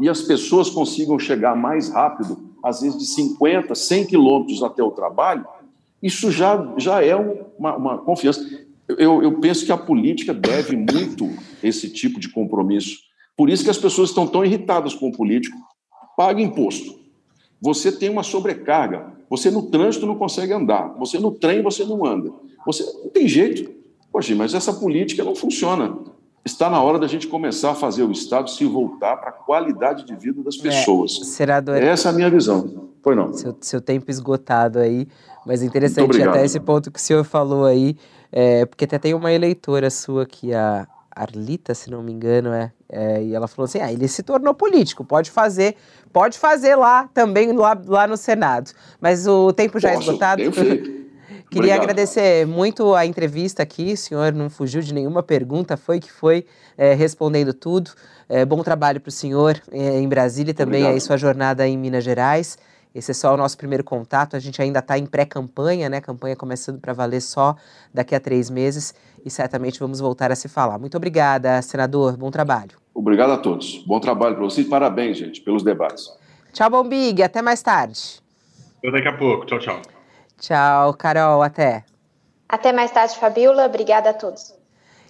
[0.00, 4.90] e as pessoas consigam chegar mais rápido, às vezes de 50, 100 quilômetros até o
[4.90, 5.46] trabalho,
[6.02, 8.44] isso já, já é uma, uma confiança.
[8.98, 11.30] Eu, eu penso que a política deve muito
[11.62, 12.98] esse tipo de compromisso,
[13.36, 15.56] Por isso que as pessoas estão tão irritadas com o político.
[16.16, 17.00] Paga imposto.
[17.60, 19.14] Você tem uma sobrecarga.
[19.30, 20.94] Você no trânsito não consegue andar.
[20.98, 22.30] Você no trem você não anda.
[22.66, 23.70] Você não tem jeito.
[24.12, 25.98] Poxa, mas essa política não funciona.
[26.44, 30.04] Está na hora da gente começar a fazer o Estado se voltar para a qualidade
[30.04, 31.18] de vida das é, pessoas.
[31.20, 32.88] É, senador, Essa é a minha visão.
[33.02, 33.32] Foi não.
[33.32, 35.06] Seu, seu tempo esgotado aí,
[35.46, 37.96] mas interessante até esse ponto que o senhor falou aí,
[38.32, 42.72] é, porque até tem uma eleitora sua aqui, a Arlita, se não me engano, é,
[42.88, 45.76] é, e ela falou assim: ah, ele se tornou político, pode fazer,
[46.12, 48.70] pode fazer lá também, lá, lá no Senado.
[49.00, 50.42] Mas o tempo já é Posso, é esgotado.
[51.50, 51.82] Queria Obrigado.
[51.82, 56.46] agradecer muito a entrevista aqui, o senhor não fugiu de nenhuma pergunta, foi que foi
[56.78, 57.90] é, respondendo tudo.
[58.28, 61.76] É, bom trabalho para o senhor é, em Brasília e também aí sua jornada em
[61.76, 62.56] Minas Gerais.
[62.94, 64.36] Esse é só o nosso primeiro contato.
[64.36, 66.00] A gente ainda está em pré-campanha, né?
[66.00, 67.56] Campanha começando para valer só
[67.92, 68.94] daqui a três meses
[69.24, 70.78] e certamente vamos voltar a se falar.
[70.78, 72.16] Muito obrigada, senador.
[72.16, 72.78] Bom trabalho.
[72.94, 73.82] Obrigado a todos.
[73.86, 74.68] Bom trabalho para vocês.
[74.68, 76.08] Parabéns, gente, pelos debates.
[76.52, 77.22] Tchau, Bombig.
[77.22, 78.20] Até mais tarde.
[78.78, 79.46] Até daqui a pouco.
[79.46, 79.99] Tchau, tchau.
[80.40, 81.42] Tchau, Carol.
[81.42, 81.84] Até.
[82.48, 83.66] Até mais tarde, Fabiola.
[83.66, 84.54] Obrigada a todos.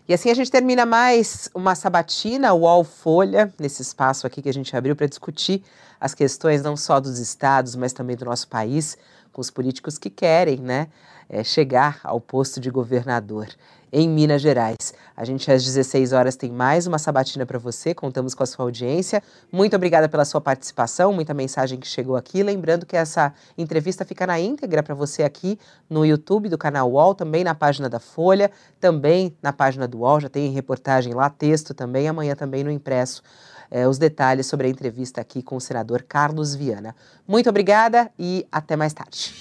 [0.07, 4.49] E assim a gente termina mais uma sabatina, o UOL Folha, nesse espaço aqui que
[4.49, 5.63] a gente abriu para discutir
[6.01, 8.99] as questões não só dos estados, mas também do nosso país,
[9.33, 10.89] com os políticos que querem né,
[11.29, 13.47] é, chegar ao posto de governador
[13.93, 14.95] em Minas Gerais.
[15.17, 18.65] A gente às 16 horas tem mais uma sabatina para você, contamos com a sua
[18.65, 19.23] audiência.
[19.53, 22.43] Muito obrigada pela sua participação, muita mensagem que chegou aqui.
[22.43, 27.15] Lembrando que essa entrevista fica na íntegra para você aqui no YouTube do canal UOL,
[27.15, 31.75] também na página da Folha, também na página do UOL, já tem reportagem lá, texto
[31.75, 33.23] também, amanhã também no impresso.
[33.71, 36.95] É, os detalhes sobre a entrevista aqui com o senador Carlos Viana.
[37.27, 39.33] Muito obrigada e até mais tarde.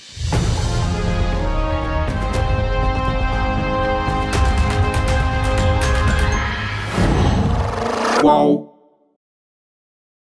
[8.20, 8.68] Qual?